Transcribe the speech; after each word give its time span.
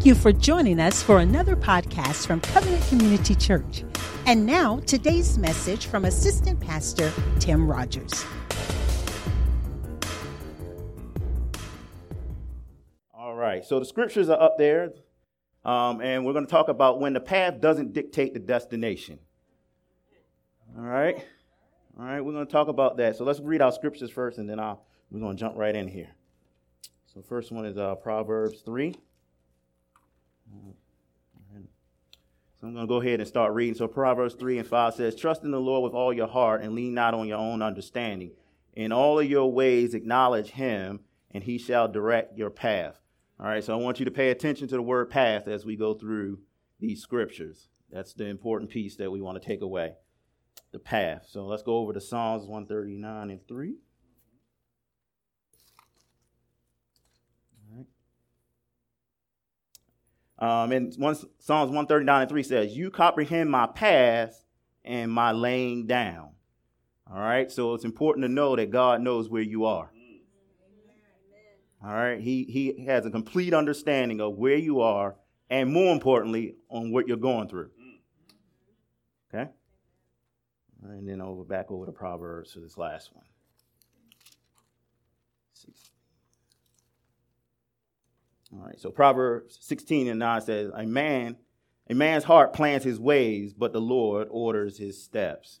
Thank 0.00 0.06
you 0.06 0.14
for 0.14 0.32
joining 0.32 0.80
us 0.80 1.02
for 1.02 1.18
another 1.18 1.54
podcast 1.54 2.26
from 2.26 2.40
Covenant 2.40 2.82
Community 2.88 3.34
Church. 3.34 3.84
And 4.24 4.46
now, 4.46 4.78
today's 4.86 5.36
message 5.36 5.88
from 5.88 6.06
Assistant 6.06 6.58
Pastor 6.58 7.12
Tim 7.38 7.70
Rogers. 7.70 8.24
All 13.12 13.34
right, 13.34 13.62
so 13.62 13.78
the 13.78 13.84
scriptures 13.84 14.30
are 14.30 14.40
up 14.40 14.56
there, 14.56 14.94
um, 15.66 16.00
and 16.00 16.24
we're 16.24 16.32
going 16.32 16.46
to 16.46 16.50
talk 16.50 16.68
about 16.68 16.98
when 16.98 17.12
the 17.12 17.20
path 17.20 17.60
doesn't 17.60 17.92
dictate 17.92 18.32
the 18.32 18.40
destination. 18.40 19.18
All 20.78 20.82
right, 20.82 21.22
all 21.98 22.06
right, 22.06 22.22
we're 22.22 22.32
going 22.32 22.46
to 22.46 22.50
talk 22.50 22.68
about 22.68 22.96
that. 22.96 23.16
So 23.16 23.24
let's 23.24 23.40
read 23.40 23.60
our 23.60 23.70
scriptures 23.70 24.10
first, 24.10 24.38
and 24.38 24.48
then 24.48 24.60
I'll, 24.60 24.82
we're 25.10 25.20
going 25.20 25.36
to 25.36 25.40
jump 25.40 25.58
right 25.58 25.76
in 25.76 25.88
here. 25.88 26.08
So 27.04 27.20
first 27.20 27.52
one 27.52 27.66
is 27.66 27.76
uh, 27.76 27.96
Proverbs 27.96 28.62
3. 28.62 28.94
So 32.60 32.66
I'm 32.66 32.74
going 32.74 32.86
to 32.86 32.88
go 32.88 33.00
ahead 33.00 33.20
and 33.20 33.28
start 33.28 33.54
reading. 33.54 33.74
So 33.74 33.88
Proverbs 33.88 34.34
3 34.34 34.58
and 34.58 34.68
5 34.68 34.94
says, 34.94 35.16
Trust 35.16 35.44
in 35.44 35.50
the 35.50 35.60
Lord 35.60 35.82
with 35.82 35.94
all 35.94 36.12
your 36.12 36.26
heart 36.26 36.60
and 36.60 36.74
lean 36.74 36.92
not 36.92 37.14
on 37.14 37.26
your 37.26 37.38
own 37.38 37.62
understanding. 37.62 38.32
In 38.74 38.92
all 38.92 39.18
of 39.18 39.30
your 39.30 39.50
ways 39.50 39.94
acknowledge 39.94 40.50
him, 40.50 41.00
and 41.30 41.42
he 41.42 41.56
shall 41.56 41.88
direct 41.88 42.36
your 42.36 42.50
path. 42.50 43.00
All 43.38 43.46
right, 43.46 43.64
so 43.64 43.72
I 43.72 43.80
want 43.80 43.98
you 43.98 44.04
to 44.04 44.10
pay 44.10 44.30
attention 44.30 44.68
to 44.68 44.76
the 44.76 44.82
word 44.82 45.08
path 45.08 45.48
as 45.48 45.64
we 45.64 45.74
go 45.74 45.94
through 45.94 46.40
these 46.78 47.00
scriptures. 47.00 47.68
That's 47.90 48.12
the 48.12 48.26
important 48.26 48.70
piece 48.70 48.96
that 48.96 49.10
we 49.10 49.22
want 49.22 49.40
to 49.40 49.48
take 49.48 49.62
away 49.62 49.94
the 50.72 50.78
path. 50.78 51.26
So 51.28 51.46
let's 51.46 51.62
go 51.62 51.78
over 51.78 51.94
to 51.94 52.00
Psalms 52.00 52.42
139 52.42 53.30
and 53.30 53.48
3. 53.48 53.76
Um, 60.40 60.72
and 60.72 60.94
one, 60.96 61.14
Psalms 61.38 61.68
139 61.68 62.22
and 62.22 62.30
3 62.30 62.42
says, 62.42 62.76
You 62.76 62.90
comprehend 62.90 63.50
my 63.50 63.66
path 63.66 64.44
and 64.84 65.12
my 65.12 65.32
laying 65.32 65.86
down. 65.86 66.30
All 67.10 67.18
right, 67.18 67.50
so 67.50 67.74
it's 67.74 67.84
important 67.84 68.24
to 68.24 68.28
know 68.28 68.56
that 68.56 68.70
God 68.70 69.00
knows 69.00 69.28
where 69.28 69.42
you 69.42 69.64
are. 69.64 69.90
All 71.82 71.92
right, 71.92 72.20
he, 72.20 72.44
he 72.44 72.84
has 72.84 73.04
a 73.06 73.10
complete 73.10 73.52
understanding 73.52 74.20
of 74.20 74.36
where 74.36 74.56
you 74.56 74.80
are 74.80 75.16
and 75.50 75.72
more 75.72 75.92
importantly, 75.92 76.54
on 76.70 76.92
what 76.92 77.08
you're 77.08 77.16
going 77.16 77.48
through. 77.48 77.70
Okay? 79.34 79.50
And 80.82 81.06
then 81.06 81.20
over 81.20 81.44
back 81.44 81.70
over 81.70 81.84
to 81.86 81.92
Proverbs 81.92 82.52
for 82.52 82.60
this 82.60 82.78
last 82.78 83.10
one. 83.12 83.24
All 88.52 88.66
right, 88.66 88.80
so 88.80 88.90
Proverbs 88.90 89.58
16 89.60 90.08
and 90.08 90.18
9 90.18 90.40
says, 90.40 90.72
A 90.74 90.84
man, 90.84 91.36
a 91.88 91.94
man's 91.94 92.24
heart 92.24 92.52
plans 92.52 92.82
his 92.82 92.98
ways, 92.98 93.54
but 93.54 93.72
the 93.72 93.80
Lord 93.80 94.28
orders 94.30 94.78
his 94.78 95.02
steps. 95.02 95.60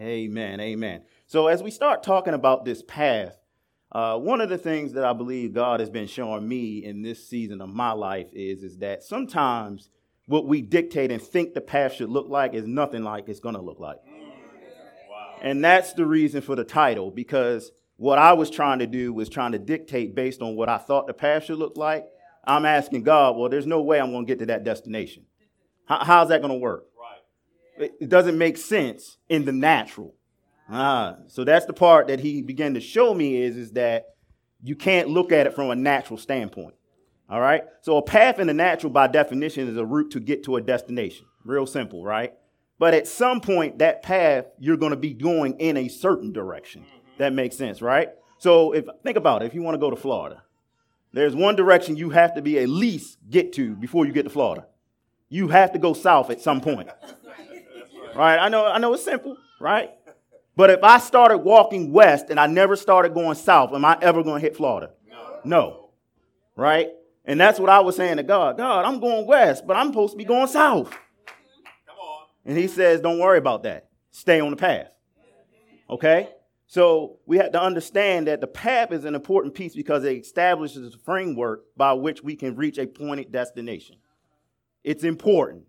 Amen. 0.00 0.60
Amen. 0.60 1.02
So 1.26 1.46
as 1.48 1.62
we 1.62 1.70
start 1.70 2.02
talking 2.02 2.34
about 2.34 2.64
this 2.64 2.82
path, 2.82 3.38
uh, 3.92 4.18
one 4.18 4.40
of 4.40 4.48
the 4.48 4.58
things 4.58 4.92
that 4.92 5.04
I 5.04 5.12
believe 5.12 5.54
God 5.54 5.80
has 5.80 5.88
been 5.88 6.06
showing 6.06 6.46
me 6.46 6.84
in 6.84 7.02
this 7.02 7.26
season 7.26 7.60
of 7.60 7.70
my 7.70 7.92
life 7.92 8.28
is, 8.32 8.62
is 8.62 8.78
that 8.78 9.02
sometimes 9.02 9.88
what 10.26 10.46
we 10.46 10.60
dictate 10.60 11.10
and 11.10 11.22
think 11.22 11.54
the 11.54 11.60
path 11.60 11.94
should 11.94 12.10
look 12.10 12.28
like 12.28 12.52
is 12.52 12.66
nothing 12.66 13.04
like 13.04 13.28
it's 13.28 13.40
going 13.40 13.54
to 13.54 13.60
look 13.60 13.80
like. 13.80 13.98
Wow. 14.04 15.36
And 15.40 15.64
that's 15.64 15.92
the 15.94 16.04
reason 16.04 16.42
for 16.42 16.56
the 16.56 16.64
title, 16.64 17.10
because 17.10 17.70
what 17.96 18.18
I 18.18 18.34
was 18.34 18.50
trying 18.50 18.80
to 18.80 18.86
do 18.86 19.12
was 19.12 19.28
trying 19.28 19.52
to 19.52 19.58
dictate 19.58 20.14
based 20.14 20.42
on 20.42 20.56
what 20.56 20.68
I 20.68 20.78
thought 20.78 21.06
the 21.06 21.14
path 21.14 21.44
should 21.44 21.58
look 21.58 21.76
like. 21.76 22.06
I'm 22.44 22.66
asking 22.66 23.02
God, 23.02 23.36
well, 23.36 23.48
there's 23.48 23.66
no 23.66 23.82
way 23.82 24.00
I'm 24.00 24.12
going 24.12 24.26
to 24.26 24.30
get 24.30 24.38
to 24.40 24.46
that 24.46 24.64
destination. 24.64 25.24
How, 25.86 26.04
how's 26.04 26.28
that 26.28 26.42
going 26.42 26.52
to 26.52 26.58
work? 26.58 26.84
Right. 26.98 27.86
It, 27.86 27.92
it 28.02 28.08
doesn't 28.08 28.38
make 28.38 28.56
sense 28.56 29.16
in 29.28 29.44
the 29.44 29.52
natural. 29.52 30.14
Ah, 30.68 31.16
so 31.28 31.44
that's 31.44 31.66
the 31.66 31.72
part 31.72 32.08
that 32.08 32.20
he 32.20 32.42
began 32.42 32.74
to 32.74 32.80
show 32.80 33.14
me 33.14 33.40
is, 33.40 33.56
is 33.56 33.72
that 33.72 34.06
you 34.62 34.74
can't 34.74 35.08
look 35.08 35.32
at 35.32 35.46
it 35.46 35.54
from 35.54 35.70
a 35.70 35.76
natural 35.76 36.18
standpoint. 36.18 36.74
All 37.28 37.40
right. 37.40 37.64
So 37.82 37.96
a 37.96 38.02
path 38.02 38.38
in 38.38 38.46
the 38.46 38.54
natural, 38.54 38.92
by 38.92 39.06
definition, 39.08 39.68
is 39.68 39.76
a 39.76 39.84
route 39.84 40.10
to 40.12 40.20
get 40.20 40.44
to 40.44 40.56
a 40.56 40.60
destination. 40.60 41.26
Real 41.44 41.66
simple, 41.66 42.04
right? 42.04 42.34
But 42.78 42.94
at 42.94 43.06
some 43.06 43.40
point, 43.40 43.78
that 43.78 44.02
path 44.02 44.46
you're 44.58 44.76
going 44.76 44.90
to 44.90 44.96
be 44.96 45.14
going 45.14 45.58
in 45.58 45.76
a 45.76 45.88
certain 45.88 46.32
direction. 46.32 46.84
That 47.18 47.32
makes 47.32 47.56
sense, 47.56 47.80
right? 47.80 48.10
So 48.38 48.72
if 48.72 48.86
think 49.02 49.16
about 49.16 49.42
it, 49.42 49.46
if 49.46 49.54
you 49.54 49.62
want 49.62 49.74
to 49.74 49.78
go 49.78 49.90
to 49.90 49.96
Florida, 49.96 50.42
there's 51.12 51.34
one 51.34 51.56
direction 51.56 51.96
you 51.96 52.10
have 52.10 52.34
to 52.34 52.42
be 52.42 52.58
at 52.58 52.68
least 52.68 53.18
get 53.30 53.52
to 53.54 53.74
before 53.74 54.06
you 54.06 54.12
get 54.12 54.24
to 54.24 54.30
Florida. 54.30 54.66
You 55.28 55.48
have 55.48 55.72
to 55.72 55.78
go 55.78 55.94
south 55.94 56.30
at 56.30 56.40
some 56.40 56.60
point. 56.60 56.88
Right? 58.14 58.38
I 58.38 58.48
know 58.48 58.66
I 58.66 58.78
know 58.78 58.94
it's 58.94 59.04
simple, 59.04 59.36
right? 59.60 59.90
But 60.56 60.70
if 60.70 60.82
I 60.82 60.98
started 60.98 61.38
walking 61.38 61.92
west 61.92 62.26
and 62.30 62.40
I 62.40 62.46
never 62.46 62.76
started 62.76 63.12
going 63.12 63.34
south, 63.34 63.74
am 63.74 63.84
I 63.84 63.98
ever 64.00 64.22
going 64.22 64.40
to 64.40 64.46
hit 64.46 64.56
Florida? 64.56 64.92
No. 65.08 65.40
no. 65.44 65.90
Right? 66.56 66.88
And 67.26 67.38
that's 67.38 67.60
what 67.60 67.68
I 67.68 67.80
was 67.80 67.96
saying 67.96 68.16
to 68.16 68.22
God. 68.22 68.56
God, 68.56 68.86
I'm 68.86 68.98
going 69.00 69.26
west, 69.26 69.66
but 69.66 69.76
I'm 69.76 69.88
supposed 69.88 70.12
to 70.12 70.16
be 70.16 70.24
going 70.24 70.46
south. 70.46 70.90
Come 70.90 71.96
on. 71.98 72.26
And 72.46 72.56
he 72.56 72.68
says, 72.68 73.00
Don't 73.00 73.18
worry 73.18 73.38
about 73.38 73.64
that. 73.64 73.88
Stay 74.12 74.40
on 74.40 74.50
the 74.50 74.56
path. 74.56 74.88
Okay? 75.90 76.30
So 76.66 77.18
we 77.26 77.36
have 77.38 77.52
to 77.52 77.62
understand 77.62 78.26
that 78.26 78.40
the 78.40 78.46
path 78.46 78.90
is 78.92 79.04
an 79.04 79.14
important 79.14 79.54
piece 79.54 79.74
because 79.74 80.04
it 80.04 80.16
establishes 80.16 80.94
a 80.94 80.98
framework 80.98 81.64
by 81.76 81.92
which 81.92 82.22
we 82.22 82.34
can 82.34 82.56
reach 82.56 82.78
a 82.78 82.86
pointed 82.86 83.30
destination. 83.30 83.96
It's 84.82 85.04
important. 85.04 85.64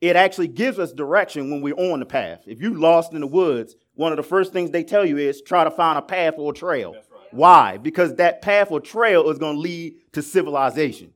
It 0.00 0.16
actually 0.16 0.48
gives 0.48 0.78
us 0.78 0.92
direction 0.92 1.50
when 1.50 1.60
we're 1.60 1.74
on 1.74 2.00
the 2.00 2.06
path. 2.06 2.42
If 2.46 2.60
you're 2.60 2.76
lost 2.76 3.12
in 3.12 3.20
the 3.20 3.26
woods, 3.26 3.76
one 3.94 4.12
of 4.12 4.16
the 4.16 4.22
first 4.22 4.52
things 4.52 4.70
they 4.70 4.84
tell 4.84 5.04
you 5.04 5.18
is 5.18 5.42
try 5.42 5.64
to 5.64 5.70
find 5.70 5.98
a 5.98 6.02
path 6.02 6.34
or 6.38 6.52
a 6.52 6.54
trail. 6.54 6.92
Right. 6.92 7.04
Why? 7.30 7.76
Because 7.76 8.16
that 8.16 8.42
path 8.42 8.70
or 8.70 8.80
trail 8.80 9.30
is 9.30 9.38
going 9.38 9.56
to 9.56 9.60
lead 9.60 9.94
to 10.12 10.22
civilization. 10.22 11.12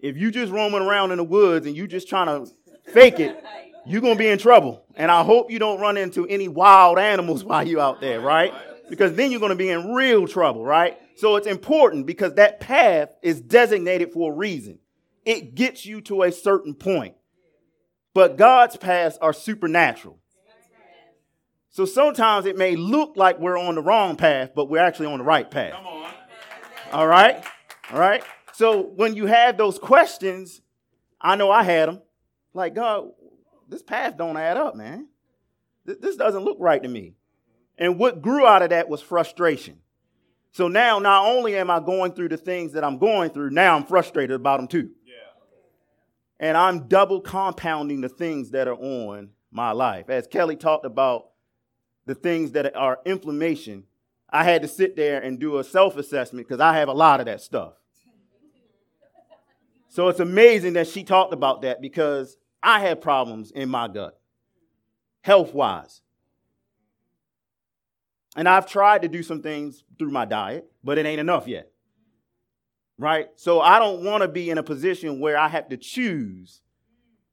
If 0.00 0.16
you're 0.16 0.30
just 0.30 0.52
roaming 0.52 0.82
around 0.82 1.12
in 1.12 1.18
the 1.18 1.24
woods 1.24 1.66
and 1.66 1.76
you're 1.76 1.86
just 1.86 2.08
trying 2.08 2.26
to 2.26 2.50
fake 2.92 3.20
it, 3.20 3.42
you're 3.86 4.00
going 4.00 4.14
to 4.14 4.18
be 4.18 4.28
in 4.28 4.38
trouble. 4.38 4.84
And 4.94 5.10
I 5.10 5.22
hope 5.22 5.50
you 5.50 5.58
don't 5.58 5.80
run 5.80 5.96
into 5.96 6.26
any 6.26 6.48
wild 6.48 6.98
animals 6.98 7.44
while 7.44 7.66
you're 7.66 7.80
out 7.80 8.00
there, 8.00 8.20
right? 8.20 8.52
Because 8.88 9.14
then 9.14 9.30
you're 9.30 9.40
going 9.40 9.50
to 9.50 9.56
be 9.56 9.70
in 9.70 9.94
real 9.94 10.26
trouble, 10.26 10.64
right? 10.64 10.98
So 11.16 11.36
it's 11.36 11.46
important 11.46 12.06
because 12.06 12.34
that 12.34 12.60
path 12.60 13.10
is 13.22 13.40
designated 13.40 14.12
for 14.12 14.32
a 14.32 14.36
reason. 14.36 14.78
It 15.24 15.54
gets 15.54 15.86
you 15.86 16.00
to 16.02 16.22
a 16.22 16.32
certain 16.32 16.74
point. 16.74 17.14
But 18.14 18.36
God's 18.36 18.76
paths 18.76 19.18
are 19.20 19.32
supernatural. 19.32 20.18
So 21.70 21.84
sometimes 21.84 22.46
it 22.46 22.56
may 22.56 22.74
look 22.74 23.16
like 23.16 23.38
we're 23.38 23.58
on 23.58 23.74
the 23.74 23.82
wrong 23.82 24.16
path, 24.16 24.52
but 24.54 24.70
we're 24.70 24.82
actually 24.82 25.08
on 25.08 25.18
the 25.18 25.24
right 25.24 25.50
path. 25.50 25.74
All 26.92 27.06
right? 27.06 27.44
All 27.92 27.98
right? 27.98 28.22
So 28.54 28.80
when 28.80 29.14
you 29.14 29.26
have 29.26 29.58
those 29.58 29.78
questions, 29.78 30.62
I 31.20 31.36
know 31.36 31.50
I 31.50 31.62
had 31.62 31.90
them. 31.90 32.00
Like, 32.54 32.74
God, 32.74 33.10
this 33.68 33.82
path 33.82 34.16
don't 34.16 34.36
add 34.36 34.56
up, 34.56 34.76
man. 34.76 35.08
This 35.84 36.16
doesn't 36.16 36.44
look 36.44 36.58
right 36.60 36.82
to 36.82 36.88
me. 36.88 37.14
And 37.78 37.98
what 37.98 38.22
grew 38.22 38.46
out 38.46 38.62
of 38.62 38.70
that 38.70 38.88
was 38.88 39.00
frustration. 39.00 39.78
So 40.52 40.68
now, 40.68 40.98
not 40.98 41.26
only 41.26 41.54
am 41.56 41.70
I 41.70 41.80
going 41.80 42.12
through 42.12 42.30
the 42.30 42.36
things 42.38 42.72
that 42.72 42.82
I'm 42.82 42.98
going 42.98 43.30
through, 43.30 43.50
now 43.50 43.76
I'm 43.76 43.84
frustrated 43.84 44.34
about 44.34 44.58
them 44.58 44.68
too. 44.68 44.90
Yeah. 45.04 45.12
And 46.40 46.56
I'm 46.56 46.88
double 46.88 47.20
compounding 47.20 48.00
the 48.00 48.08
things 48.08 48.50
that 48.52 48.66
are 48.66 48.74
on 48.74 49.30
my 49.50 49.72
life. 49.72 50.08
As 50.08 50.26
Kelly 50.26 50.56
talked 50.56 50.86
about 50.86 51.28
the 52.06 52.14
things 52.14 52.52
that 52.52 52.74
are 52.74 53.00
inflammation, 53.04 53.84
I 54.30 54.44
had 54.44 54.62
to 54.62 54.68
sit 54.68 54.96
there 54.96 55.20
and 55.20 55.38
do 55.38 55.58
a 55.58 55.64
self 55.64 55.96
assessment 55.96 56.48
because 56.48 56.60
I 56.60 56.78
have 56.78 56.88
a 56.88 56.94
lot 56.94 57.20
of 57.20 57.26
that 57.26 57.42
stuff. 57.42 57.74
So 59.88 60.08
it's 60.08 60.20
amazing 60.20 60.74
that 60.74 60.88
she 60.88 61.04
talked 61.04 61.32
about 61.32 61.62
that 61.62 61.80
because 61.80 62.36
I 62.62 62.80
had 62.80 63.00
problems 63.00 63.50
in 63.50 63.68
my 63.68 63.88
gut, 63.88 64.18
health 65.22 65.54
wise. 65.54 66.00
And 68.36 68.48
I've 68.48 68.66
tried 68.66 69.02
to 69.02 69.08
do 69.08 69.22
some 69.22 69.40
things 69.40 69.84
through 69.98 70.10
my 70.10 70.26
diet, 70.26 70.70
but 70.84 70.98
it 70.98 71.06
ain't 71.06 71.20
enough 71.20 71.48
yet. 71.48 71.70
Right? 72.98 73.28
So 73.36 73.60
I 73.60 73.78
don't 73.78 74.04
want 74.04 74.22
to 74.22 74.28
be 74.28 74.50
in 74.50 74.58
a 74.58 74.62
position 74.62 75.20
where 75.20 75.38
I 75.38 75.48
have 75.48 75.68
to 75.70 75.76
choose 75.76 76.60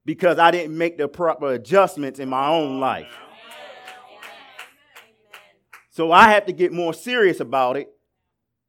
because 0.05 0.39
I 0.39 0.51
didn't 0.51 0.77
make 0.77 0.97
the 0.97 1.07
proper 1.07 1.53
adjustments 1.53 2.19
in 2.19 2.29
my 2.29 2.47
own 2.47 2.79
life. 2.79 3.07
So 5.89 6.11
I 6.11 6.29
have 6.29 6.47
to 6.47 6.53
get 6.53 6.73
more 6.73 6.93
serious 6.93 7.39
about 7.39 7.77
it, 7.77 7.89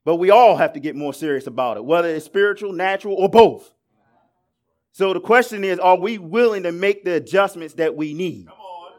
but 0.04 0.16
we 0.16 0.30
all 0.30 0.56
have 0.56 0.74
to 0.74 0.80
get 0.80 0.94
more 0.94 1.14
serious 1.14 1.46
about 1.46 1.76
it, 1.78 1.84
whether 1.84 2.08
it's 2.08 2.24
spiritual, 2.24 2.72
natural, 2.72 3.14
or 3.14 3.28
both. 3.28 3.73
So 4.94 5.12
the 5.12 5.18
question 5.18 5.64
is, 5.64 5.80
are 5.80 5.98
we 5.98 6.18
willing 6.18 6.62
to 6.62 6.70
make 6.70 7.04
the 7.04 7.14
adjustments 7.14 7.74
that 7.74 7.96
we 7.96 8.14
need? 8.14 8.46
Come 8.46 8.56
on. 8.56 8.92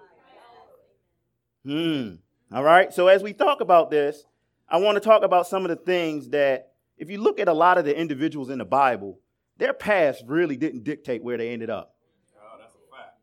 Hmm. 1.64 2.16
All 2.54 2.64
right. 2.64 2.94
So 2.94 3.08
as 3.08 3.24
we 3.24 3.32
talk 3.32 3.62
about 3.62 3.92
this, 3.92 4.26
I 4.68 4.76
want 4.80 4.98
to 4.98 5.00
talk 5.00 5.24
about 5.24 5.48
some 5.48 5.64
of 5.64 5.70
the 5.70 5.78
things 5.78 6.28
that, 6.32 6.74
if 6.98 7.10
you 7.10 7.20
look 7.20 7.40
at 7.40 7.48
a 7.48 7.54
lot 7.54 7.78
of 7.78 7.86
the 7.86 7.98
individuals 7.98 8.50
in 8.50 8.58
the 8.58 8.66
Bible, 8.66 9.22
their 9.58 9.72
past 9.72 10.26
really 10.28 10.58
didn't 10.58 10.84
dictate 10.84 11.24
where 11.24 11.38
they 11.38 11.54
ended 11.54 11.70
up. 11.70 11.96
Oh, 12.36 12.58
that's 12.60 12.76
a 12.76 12.92
fact. 12.94 13.16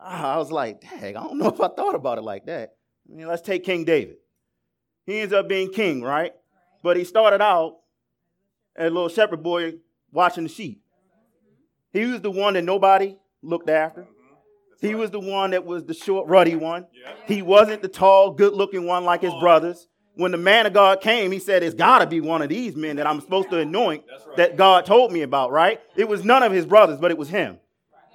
I 0.00 0.38
was 0.38 0.50
like, 0.50 0.80
dang, 0.80 1.16
I 1.16 1.22
don't 1.22 1.38
know 1.38 1.46
if 1.46 1.60
I 1.60 1.68
thought 1.68 1.94
about 1.94 2.18
it 2.18 2.22
like 2.22 2.46
that. 2.46 2.74
I 3.08 3.14
mean, 3.14 3.28
let's 3.28 3.42
take 3.42 3.62
King 3.62 3.84
David. 3.84 4.16
He 5.04 5.20
ends 5.20 5.32
up 5.32 5.48
being 5.48 5.70
king, 5.70 6.02
right? 6.02 6.32
But 6.82 6.96
he 6.96 7.04
started 7.04 7.40
out 7.40 7.76
as 8.74 8.90
a 8.90 8.90
little 8.90 9.08
shepherd 9.08 9.44
boy 9.44 9.74
watching 10.10 10.42
the 10.42 10.50
sheep. 10.50 10.82
He 11.96 12.06
was 12.06 12.20
the 12.20 12.30
one 12.30 12.54
that 12.54 12.62
nobody 12.62 13.16
looked 13.42 13.70
after. 13.70 14.06
He 14.80 14.94
was 14.94 15.10
the 15.10 15.20
one 15.20 15.52
that 15.52 15.64
was 15.64 15.84
the 15.84 15.94
short, 15.94 16.28
ruddy 16.28 16.54
one. 16.54 16.86
He 17.26 17.40
wasn't 17.40 17.80
the 17.80 17.88
tall, 17.88 18.32
good 18.32 18.52
looking 18.52 18.86
one 18.86 19.04
like 19.04 19.22
his 19.22 19.32
brothers. 19.40 19.88
When 20.14 20.32
the 20.32 20.38
man 20.38 20.66
of 20.66 20.72
God 20.72 21.00
came, 21.00 21.32
he 21.32 21.38
said, 21.38 21.62
It's 21.62 21.74
got 21.74 21.98
to 21.98 22.06
be 22.06 22.20
one 22.20 22.42
of 22.42 22.48
these 22.48 22.76
men 22.76 22.96
that 22.96 23.06
I'm 23.06 23.20
supposed 23.20 23.50
to 23.50 23.58
anoint 23.58 24.04
that 24.36 24.56
God 24.56 24.86
told 24.86 25.12
me 25.12 25.22
about, 25.22 25.50
right? 25.50 25.80
It 25.94 26.08
was 26.08 26.24
none 26.24 26.42
of 26.42 26.52
his 26.52 26.66
brothers, 26.66 26.98
but 26.98 27.10
it 27.10 27.18
was 27.18 27.28
him. 27.28 27.58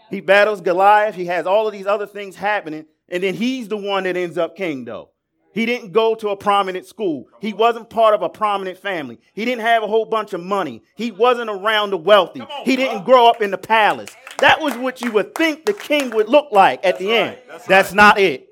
He 0.10 0.20
battles 0.20 0.62
Goliath. 0.62 1.16
He 1.16 1.26
has 1.26 1.46
all 1.48 1.68
of 1.68 1.74
these 1.74 1.88
other 1.88 2.06
things 2.06 2.36
happening. 2.36 2.86
And 3.10 3.24
then 3.24 3.34
he's 3.34 3.68
the 3.68 3.78
one 3.78 4.04
that 4.04 4.18
ends 4.18 4.38
up 4.38 4.56
king, 4.56 4.86
though. 4.86 5.11
He 5.54 5.66
didn't 5.66 5.92
go 5.92 6.16
to 6.16 6.30
a 6.30 6.38
prominent 6.38 6.86
school. 6.86 7.28
He 7.40 7.54
wasn't 7.54 7.90
part 7.90 8.14
of 8.14 8.22
a 8.22 8.30
prominent 8.30 8.78
family. 8.78 9.20
He 9.34 9.44
didn't 9.44 9.62
have 9.62 9.84
a 9.84 9.88
whole 9.88 10.06
bunch 10.06 10.34
of 10.34 10.42
money. 10.42 10.82
He 10.96 11.12
wasn't 11.12 11.50
around 11.50 11.90
the 11.90 11.98
wealthy. 11.98 12.42
He 12.64 12.76
didn't 12.76 13.04
grow 13.04 13.28
up 13.28 13.42
in 13.42 13.52
the 13.52 13.58
palace. 13.58 14.16
That 14.40 14.62
was 14.62 14.78
what 14.78 15.02
you 15.02 15.12
would 15.12 15.36
think 15.36 15.66
the 15.66 15.74
king 15.74 16.12
would 16.12 16.30
look 16.30 16.52
like 16.52 16.86
at 16.86 17.00
the 17.00 17.12
end. 17.12 17.38
That's 17.68 17.94
not 17.94 18.18
it. 18.18 18.48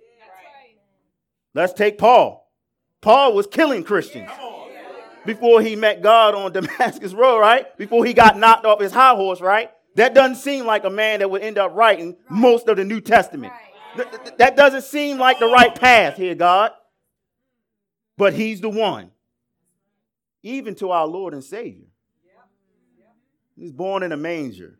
Let's 1.54 1.74
take 1.74 1.98
Paul. 1.98 2.52
Paul 3.02 3.34
was 3.34 3.48
killing 3.48 3.84
Christians 3.84 4.30
before 5.26 5.62
he 5.62 5.76
met 5.76 6.02
God 6.02 6.36
on 6.36 6.52
Damascus 6.54 7.14
Road, 7.14 7.40
right? 7.40 7.78
Before 7.78 8.06
he 8.06 8.14
got 8.14 8.38
knocked 8.38 8.66
off 8.66 8.82
his 8.82 8.92
high 8.92 9.16
horse, 9.16 9.40
right? 9.40 9.72
That 9.96 10.14
doesn't 10.14 10.36
seem 10.36 10.66
like 10.66 10.84
a 10.84 10.90
man 10.90 11.20
that 11.20 11.32
would 11.32 11.42
end 11.42 11.58
up 11.58 11.74
writing 11.74 12.18
most 12.30 12.68
of 12.68 12.78
the 12.78 12.84
New 12.84 13.02
Testament. 13.02 13.54
That 14.38 14.56
doesn't 14.56 14.84
seem 14.84 15.18
like 15.18 15.40
the 15.40 15.48
right 15.48 15.74
path 15.74 16.18
here, 16.18 16.36
God 16.36 16.72
but 18.20 18.34
he's 18.34 18.60
the 18.60 18.70
one. 18.70 19.12
Even 20.44 20.76
to 20.76 20.92
our 20.92 21.08
Lord 21.08 21.34
and 21.34 21.44
Savior. 21.44 21.88
He's 23.56 23.72
born 23.72 24.04
in 24.04 24.12
a 24.12 24.18
manger. 24.18 24.78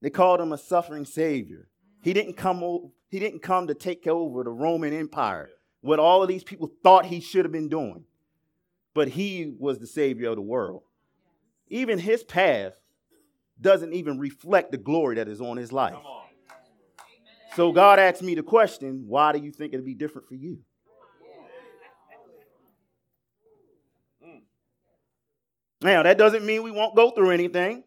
They 0.00 0.08
called 0.08 0.40
him 0.40 0.52
a 0.52 0.58
suffering 0.58 1.04
Savior. 1.04 1.68
He 2.02 2.14
didn't 2.14 2.38
come, 2.38 2.90
he 3.10 3.18
didn't 3.18 3.42
come 3.42 3.66
to 3.66 3.74
take 3.74 4.06
over 4.06 4.42
the 4.42 4.50
Roman 4.50 4.94
Empire, 4.94 5.50
what 5.82 5.98
all 5.98 6.22
of 6.22 6.28
these 6.28 6.42
people 6.42 6.70
thought 6.82 7.04
he 7.04 7.20
should 7.20 7.44
have 7.44 7.52
been 7.52 7.68
doing. 7.68 8.04
But 8.94 9.08
he 9.08 9.54
was 9.58 9.78
the 9.78 9.86
Savior 9.86 10.30
of 10.30 10.36
the 10.36 10.42
world. 10.42 10.82
Even 11.68 11.98
his 11.98 12.24
path 12.24 12.72
doesn't 13.60 13.92
even 13.92 14.18
reflect 14.18 14.72
the 14.72 14.78
glory 14.78 15.16
that 15.16 15.28
is 15.28 15.42
on 15.42 15.58
his 15.58 15.72
life. 15.72 15.96
So 17.54 17.70
God 17.70 17.98
asked 17.98 18.22
me 18.22 18.34
the 18.34 18.42
question 18.42 19.04
why 19.06 19.32
do 19.32 19.38
you 19.38 19.52
think 19.52 19.74
it'd 19.74 19.84
be 19.84 19.94
different 19.94 20.26
for 20.26 20.36
you? 20.36 20.60
Now, 25.82 26.02
that 26.02 26.18
doesn't 26.18 26.44
mean 26.44 26.62
we 26.62 26.70
won't 26.70 26.94
go 26.94 27.10
through 27.10 27.30
anything. 27.30 27.84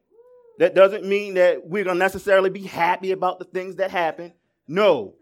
That 0.59 0.75
doesn't 0.75 1.05
mean 1.05 1.35
that 1.35 1.67
we're 1.67 1.83
going 1.83 1.97
to 1.97 1.99
necessarily 1.99 2.49
be 2.49 2.63
happy 2.63 3.11
about 3.11 3.39
the 3.39 3.45
things 3.45 3.77
that 3.77 3.91
happen. 3.91 4.33
No. 4.67 5.15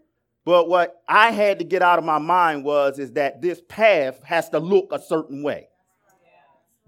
But 0.44 0.68
what 0.68 1.02
I 1.08 1.30
had 1.30 1.58
to 1.60 1.64
get 1.64 1.82
out 1.82 1.98
of 1.98 2.04
my 2.04 2.18
mind 2.18 2.64
was 2.64 2.98
is 2.98 3.12
that 3.12 3.40
this 3.40 3.60
path 3.68 4.20
has 4.24 4.48
to 4.50 4.58
look 4.58 4.88
a 4.92 5.00
certain 5.00 5.42
way. 5.42 5.68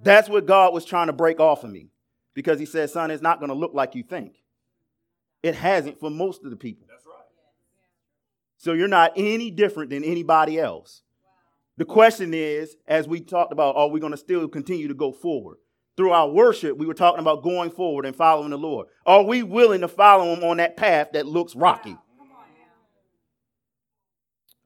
That's 0.02 0.28
what 0.28 0.46
God 0.46 0.74
was 0.74 0.84
trying 0.84 1.06
to 1.06 1.12
break 1.12 1.40
off 1.40 1.64
of 1.64 1.70
me. 1.70 1.90
Because 2.34 2.58
he 2.58 2.66
said, 2.66 2.90
son, 2.90 3.10
it's 3.10 3.22
not 3.22 3.38
going 3.38 3.48
to 3.48 3.54
look 3.54 3.74
like 3.74 3.94
you 3.94 4.02
think. 4.02 4.42
It 5.42 5.54
hasn't 5.54 6.00
for 6.00 6.10
most 6.10 6.44
of 6.44 6.50
the 6.50 6.56
people. 6.56 6.86
That's 6.88 7.06
right. 7.06 7.14
So 8.56 8.72
you're 8.72 8.88
not 8.88 9.12
any 9.16 9.50
different 9.50 9.90
than 9.90 10.02
anybody 10.02 10.58
else. 10.58 11.02
The 11.76 11.84
question 11.84 12.34
is, 12.34 12.76
as 12.86 13.06
we 13.06 13.20
talked 13.20 13.52
about, 13.52 13.76
are 13.76 13.88
we 13.88 14.00
going 14.00 14.12
to 14.12 14.16
still 14.18 14.48
continue 14.48 14.88
to 14.88 14.94
go 14.94 15.12
forward? 15.12 15.58
Through 15.96 16.10
our 16.10 16.28
worship, 16.28 16.76
we 16.76 16.86
were 16.86 16.94
talking 16.94 17.20
about 17.20 17.42
going 17.42 17.70
forward 17.70 18.06
and 18.06 18.16
following 18.16 18.50
the 18.50 18.58
Lord. 18.58 18.88
Are 19.06 19.22
we 19.22 19.42
willing 19.42 19.80
to 19.82 19.88
follow 19.88 20.34
Him 20.34 20.42
on 20.42 20.56
that 20.56 20.76
path 20.76 21.12
that 21.12 21.26
looks 21.26 21.54
rocky? 21.54 21.96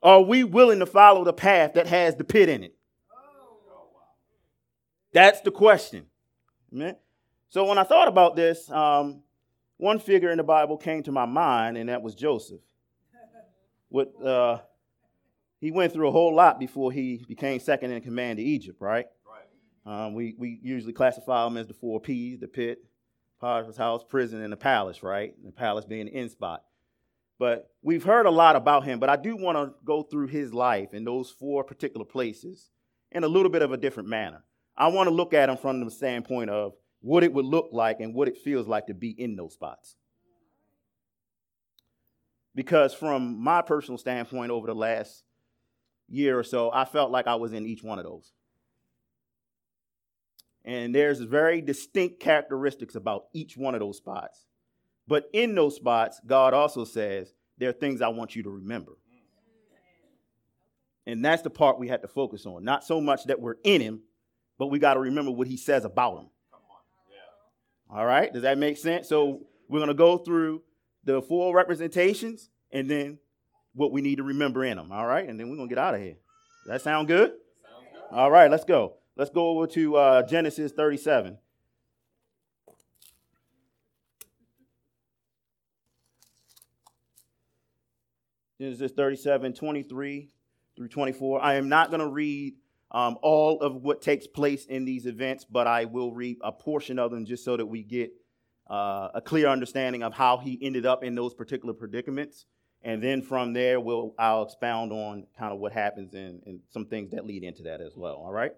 Are 0.03 0.23
we 0.23 0.45
willing 0.45 0.79
to 0.79 0.87
follow 0.87 1.25
the 1.25 1.33
path 1.33 1.75
that 1.75 1.89
has 1.89 2.15
the 2.15 2.25
pit 2.25 2.49
in 2.49 2.63
it? 2.63 2.75
That's 5.13 5.41
the 5.41 5.51
question. 5.51 6.07
Amen. 6.73 6.97
So 7.49 7.65
when 7.65 7.79
I 7.79 7.83
thought 7.83 8.09
about 8.09 8.37
this, 8.37 8.71
um, 8.71 9.23
one 9.79 9.99
figure 9.99 10.31
in 10.31 10.37
the 10.37 10.45
Bible 10.45 10.77
came 10.77 11.03
to 11.05 11.13
my 11.13 11.25
mind, 11.25 11.77
and 11.77 11.89
that 11.89 12.03
was 12.03 12.15
Joseph. 12.15 12.61
What 13.89 14.13
uh, 14.23 14.59
he 15.61 15.71
went 15.71 15.93
through 15.93 16.09
a 16.09 16.13
whole 16.13 16.35
lot 16.35 16.61
before 16.61 16.93
he 16.93 17.25
became 17.27 17.59
second 17.59 17.91
in 17.91 18.03
command 18.03 18.37
to 18.37 18.43
Egypt, 18.43 18.81
right? 18.81 19.07
Um, 19.89 20.13
we, 20.13 20.35
we 20.37 20.61
usually 20.63 20.93
classify 20.93 21.45
them 21.45 21.57
as 21.57 21.67
the 21.67 21.73
four 21.73 21.99
P's 21.99 22.39
the 22.39 22.47
pit, 22.47 22.85
Potiphar's 23.41 23.79
house, 23.79 24.05
prison, 24.07 24.43
and 24.43 24.53
the 24.53 24.57
palace, 24.57 25.03
right? 25.03 25.33
The 25.43 25.51
palace 25.51 25.87
being 25.87 26.07
the 26.07 26.15
end 26.15 26.31
spot. 26.31 26.63
But 27.39 27.71
we've 27.81 28.05
heard 28.05 28.27
a 28.27 28.31
lot 28.31 28.55
about 28.55 28.85
him, 28.85 28.99
but 28.99 29.09
I 29.09 29.17
do 29.17 29.35
want 29.35 29.57
to 29.57 29.75
go 29.87 30.03
through 30.03 30.27
his 30.27 30.53
life 30.53 30.93
in 30.93 31.05
those 31.05 31.31
four 31.31 31.65
particular 31.65 32.05
places 32.05 32.69
in 33.13 33.25
a 33.25 33.29
little 33.29 33.51
bit 33.51 33.63
of 33.63 33.73
a 33.73 33.79
different 33.79 34.11
manner. 34.11 34.45
I 34.77 34.89
want 34.89 35.09
to 35.09 35.15
look 35.15 35.33
at 35.33 35.49
him 35.49 35.57
from 35.57 35.83
the 35.83 35.91
standpoint 35.91 36.51
of 36.51 36.75
what 37.01 37.25
it 37.25 37.33
would 37.33 37.47
look 37.47 37.71
like 37.73 38.01
and 38.01 38.13
what 38.13 38.29
it 38.29 38.37
feels 38.37 38.67
like 38.67 38.89
to 38.89 38.95
be 38.95 39.11
in 39.11 39.37
those 39.37 39.55
spots. 39.55 39.97
Because 42.55 42.93
from 42.93 43.43
my 43.43 43.63
personal 43.63 43.97
standpoint 43.97 44.51
over 44.51 44.67
the 44.67 44.75
last 44.75 45.23
year 46.09 46.39
or 46.39 46.45
so, 46.45 46.71
I 46.71 46.85
felt 46.85 47.11
like 47.11 47.27
I 47.27 47.37
was 47.37 47.55
in 47.55 47.65
each 47.65 47.83
one 47.83 47.99
of 47.99 48.05
those. 48.05 48.35
And 50.65 50.95
there's 50.95 51.21
very 51.21 51.61
distinct 51.61 52.21
characteristics 52.21 52.95
about 52.95 53.27
each 53.33 53.57
one 53.57 53.75
of 53.75 53.81
those 53.81 53.97
spots. 53.97 54.45
But 55.07 55.31
in 55.33 55.55
those 55.55 55.77
spots, 55.77 56.21
God 56.27 56.53
also 56.53 56.85
says, 56.85 57.33
there 57.57 57.71
are 57.71 57.73
things 57.73 58.03
I 58.03 58.09
want 58.09 58.37
you 58.37 58.43
to 58.43 58.51
remember. 58.51 58.93
And 61.07 61.25
that's 61.25 61.41
the 61.43 61.51
part 61.51 61.79
we 61.79 61.89
had 61.89 62.03
to 62.03 62.09
focus 62.09 62.45
on. 62.45 62.65
Not 62.65 62.85
so 62.85 63.01
much 63.01 63.25
that 63.25 63.41
we're 63.41 63.57
in 63.65 63.81
him, 63.81 64.03
but 64.59 64.67
we 64.67 64.79
got 64.79 64.95
to 64.95 65.01
remember 65.01 65.31
what 65.31 65.49
he 65.49 65.57
says 65.57 65.87
about 65.87 66.19
him. 66.19 66.27
All 67.91 68.05
right? 68.05 68.31
Does 68.31 68.43
that 68.43 68.59
make 68.59 68.77
sense? 68.77 69.09
So 69.09 69.47
we're 69.69 69.79
going 69.79 69.89
to 69.89 69.95
go 69.95 70.19
through 70.19 70.63
the 71.05 71.23
four 71.23 71.57
representations 71.57 72.51
and 72.71 72.91
then 72.91 73.19
what 73.75 73.93
we 73.93 74.03
need 74.03 74.17
to 74.17 74.25
remember 74.25 74.63
in 74.65 74.77
them. 74.77 74.93
All 74.93 75.07
right? 75.07 75.27
And 75.27 75.41
then 75.41 75.49
we're 75.49 75.57
going 75.57 75.71
to 75.71 75.75
get 75.75 75.83
out 75.83 75.95
of 75.95 76.03
here. 76.03 76.17
Does 76.65 76.73
that 76.73 76.83
sound 76.83 77.09
good? 77.09 77.31
Sounds 77.31 77.87
good. 77.91 78.15
All 78.15 78.31
right, 78.31 78.51
let's 78.51 78.65
go. 78.65 78.97
Let's 79.19 79.31
go 79.31 79.49
over 79.49 79.67
to 79.67 79.97
uh, 79.97 80.23
Genesis 80.23 80.71
37. 80.71 81.39
Genesis 88.61 88.93
37, 88.93 89.55
23 89.55 90.29
through 90.77 90.89
24. 90.89 91.43
I 91.43 91.55
am 91.55 91.69
not 91.69 91.91
going 91.91 91.99
to 92.01 92.07
read 92.07 92.55
um, 92.93 93.19
all 93.21 93.61
of 93.61 93.83
what 93.83 94.03
takes 94.03 94.29
place 94.29 94.67
in 94.67 94.85
these 94.85 95.05
events, 95.05 95.45
but 95.45 95.67
I 95.67 95.87
will 95.87 96.13
read 96.13 96.37
a 96.41 96.53
portion 96.53 97.01
of 97.01 97.11
them 97.11 97.27
just 97.27 97.45
so 97.45 97.57
that 97.57 97.67
we 97.67 97.83
get 97.83 98.13
uh, 98.71 99.09
a 99.15 99.21
clear 99.21 99.49
understanding 99.49 100.05
of 100.05 100.15
how 100.15 100.37
he 100.37 100.61
ended 100.63 100.87
up 100.87 101.03
in 101.03 101.17
those 101.17 101.35
particular 101.35 101.75
predicaments. 101.75 102.47
And 102.83 103.03
then 103.03 103.23
from 103.23 103.53
there, 103.53 103.81
we'll, 103.81 104.15
I'll 104.17 104.45
expound 104.45 104.93
on 104.93 105.27
kind 105.37 105.53
of 105.53 105.59
what 105.59 105.73
happens 105.73 106.15
and, 106.15 106.41
and 106.47 106.61
some 106.71 106.87
things 106.87 107.11
that 107.11 107.27
lead 107.27 107.43
into 107.43 107.65
that 107.65 107.81
as 107.81 107.97
well. 107.97 108.15
All 108.15 108.33
right? 108.33 108.53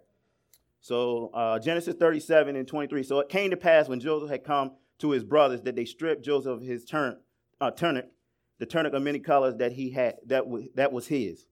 So 0.80 1.30
uh, 1.34 1.58
Genesis 1.58 1.94
37 1.94 2.56
and 2.56 2.66
23. 2.66 3.02
So 3.02 3.20
it 3.20 3.28
came 3.28 3.50
to 3.50 3.56
pass 3.56 3.88
when 3.88 4.00
Joseph 4.00 4.30
had 4.30 4.44
come 4.44 4.72
to 4.99 5.10
his 5.10 5.25
brothers 5.25 5.62
that 5.62 5.76
they 5.76 5.84
stripped 5.84 6.25
Joseph 6.25 6.52
of 6.52 6.62
his 6.62 6.84
turn, 6.84 7.18
uh, 7.60 7.70
tunic, 7.70 8.06
the 8.58 8.66
tunic 8.66 8.92
of 8.92 9.02
many 9.02 9.18
colors 9.18 9.56
that 9.56 9.72
he 9.72 9.90
had, 9.90 10.16
that, 10.26 10.44
w- 10.44 10.70
that 10.75 10.92
was 10.92 11.06
his. 11.06 11.46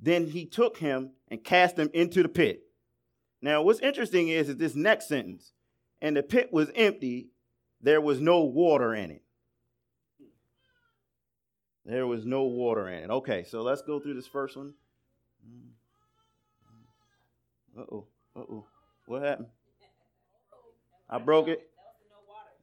Then 0.00 0.28
he 0.28 0.46
took 0.46 0.78
him 0.78 1.12
and 1.28 1.42
cast 1.42 1.78
him 1.78 1.90
into 1.92 2.22
the 2.22 2.28
pit. 2.28 2.62
Now, 3.42 3.62
what's 3.62 3.80
interesting 3.80 4.28
is, 4.28 4.48
is 4.48 4.56
this 4.56 4.74
next 4.74 5.08
sentence. 5.08 5.52
And 6.00 6.16
the 6.16 6.22
pit 6.22 6.50
was 6.52 6.70
empty, 6.74 7.28
there 7.80 8.00
was 8.00 8.20
no 8.20 8.44
water 8.44 8.94
in 8.94 9.10
it. 9.10 9.22
There 11.84 12.06
was 12.06 12.24
no 12.24 12.44
water 12.44 12.88
in 12.88 13.04
it. 13.04 13.10
Okay, 13.10 13.44
so 13.44 13.62
let's 13.62 13.82
go 13.82 13.98
through 13.98 14.14
this 14.14 14.26
first 14.26 14.56
one. 14.56 14.74
Uh 17.76 17.82
oh. 17.92 18.06
Uh 18.36 18.40
oh. 18.40 18.64
What 19.06 19.22
happened? 19.22 19.48
I 21.08 21.18
broke 21.18 21.48
it. 21.48 21.60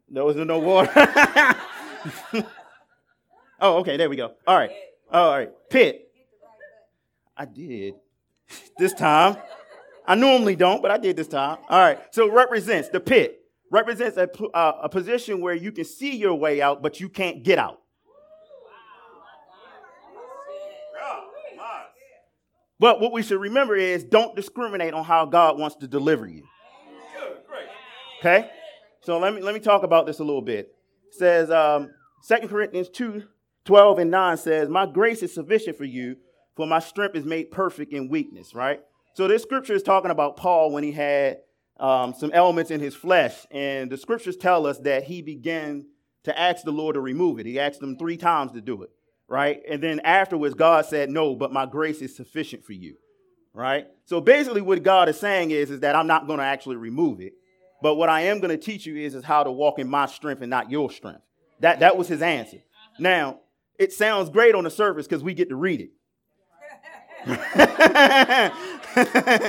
There 0.10 0.24
was 0.24 0.38
no 0.38 0.60
water. 0.60 0.92
oh, 3.60 3.78
okay. 3.80 3.98
There 3.98 4.10
we 4.10 4.16
go. 4.16 4.34
All 4.46 4.56
right. 4.56 4.72
All 5.12 5.32
right. 5.32 5.52
Pit. 5.70 6.10
I 7.36 7.46
did 7.46 7.96
this 8.78 8.94
time. 8.94 9.38
I 10.08 10.16
normally 10.16 10.56
don't, 10.56 10.82
but 10.82 10.90
I 10.90 10.98
did 10.98 11.18
this 11.18 11.28
time. 11.28 11.58
All 11.70 11.80
right. 11.80 12.00
So 12.12 12.32
represents 12.32 12.88
the 12.90 13.02
pit. 13.02 13.42
represents 13.70 14.18
a, 14.18 14.30
uh, 14.54 14.80
a 14.84 14.90
position 14.90 15.42
where 15.42 15.54
you 15.54 15.74
can 15.74 15.84
see 15.84 16.16
your 16.16 16.36
way 16.36 16.62
out, 16.62 16.82
but 16.82 17.02
you 17.02 17.10
can't 17.10 17.44
get 17.44 17.60
out. 17.60 17.82
But 22.80 23.02
what 23.02 23.12
we 23.12 23.24
should 23.24 23.42
remember 23.42 23.76
is 23.76 24.04
don't 24.04 24.36
discriminate 24.36 24.94
on 24.94 25.04
how 25.04 25.26
God 25.26 25.58
wants 25.58 25.78
to 25.78 25.88
deliver 25.88 26.28
you. 26.28 26.44
Okay? 28.20 28.50
So 29.02 29.18
let 29.20 29.34
me 29.34 29.42
let 29.42 29.54
me 29.54 29.60
talk 29.60 29.84
about 29.84 30.06
this 30.06 30.20
a 30.20 30.24
little 30.24 30.42
bit. 30.42 30.74
It 31.08 31.16
says 31.16 31.50
um, 31.50 31.92
2 32.28 32.48
Corinthians 32.48 32.90
2, 32.90 33.24
12 33.66 34.00
and 34.00 34.12
9 34.12 34.38
says, 34.38 34.70
My 34.70 34.86
grace 34.86 35.24
is 35.24 35.34
sufficient 35.34 35.78
for 35.78 35.86
you, 35.86 36.18
for 36.56 36.68
my 36.68 36.80
strength 36.80 37.16
is 37.16 37.26
made 37.26 37.52
perfect 37.52 37.94
in 37.94 38.10
weakness, 38.10 38.54
right? 38.54 38.82
So 39.14 39.28
this 39.28 39.44
scripture 39.44 39.74
is 39.74 39.84
talking 39.84 40.12
about 40.12 40.38
Paul 40.38 40.72
when 40.72 40.84
he 40.84 40.92
had 40.92 41.38
um, 41.80 42.14
some 42.14 42.32
elements 42.34 42.72
in 42.72 42.80
his 42.80 42.96
flesh. 42.96 43.46
And 43.52 43.90
the 43.90 43.98
scriptures 43.98 44.38
tell 44.38 44.66
us 44.66 44.78
that 44.80 45.06
he 45.06 45.22
began 45.22 45.86
to 46.24 46.38
ask 46.38 46.64
the 46.64 46.72
Lord 46.72 46.96
to 46.96 47.02
remove 47.02 47.40
it. 47.40 47.46
He 47.46 47.60
asked 47.60 47.82
him 47.82 47.98
three 47.98 48.18
times 48.18 48.52
to 48.52 48.62
do 48.62 48.84
it, 48.84 48.90
right? 49.28 49.62
And 49.70 49.82
then 49.82 50.00
afterwards, 50.02 50.56
God 50.56 50.86
said, 50.86 51.10
No, 51.10 51.36
but 51.36 51.52
my 51.52 51.66
grace 51.66 52.02
is 52.02 52.16
sufficient 52.16 52.64
for 52.64 52.74
you, 52.74 52.96
right? 53.54 53.88
So 54.06 54.22
basically, 54.22 54.62
what 54.62 54.84
God 54.84 55.10
is 55.10 55.20
saying 55.20 55.52
is, 55.52 55.72
is 55.72 55.82
that 55.82 55.96
I'm 55.96 56.08
not 56.08 56.28
going 56.28 56.40
to 56.40 56.46
actually 56.46 56.78
remove 56.78 57.22
it. 57.22 57.34
But 57.82 57.96
what 57.96 58.10
I 58.10 58.22
am 58.22 58.40
going 58.40 58.58
to 58.58 58.64
teach 58.64 58.88
you 58.88 58.96
is, 58.98 59.14
is 59.14 59.24
how 59.24 59.44
to 59.44 59.52
walk 59.52 59.78
in 59.78 59.88
my 59.88 60.08
strength 60.08 60.42
and 60.42 60.50
not 60.50 60.72
your 60.72 60.90
strength. 60.90 61.22
That, 61.60 61.82
that 61.82 61.96
was 61.96 62.08
his 62.08 62.24
answer. 62.24 62.58
Now, 62.98 63.40
it 63.78 63.94
sounds 63.94 64.32
great 64.32 64.56
on 64.56 64.64
the 64.64 64.72
surface 64.72 65.06
because 65.06 65.24
we 65.24 65.36
get 65.36 65.50
to 65.50 65.56
read 65.56 65.82
it. 65.82 65.92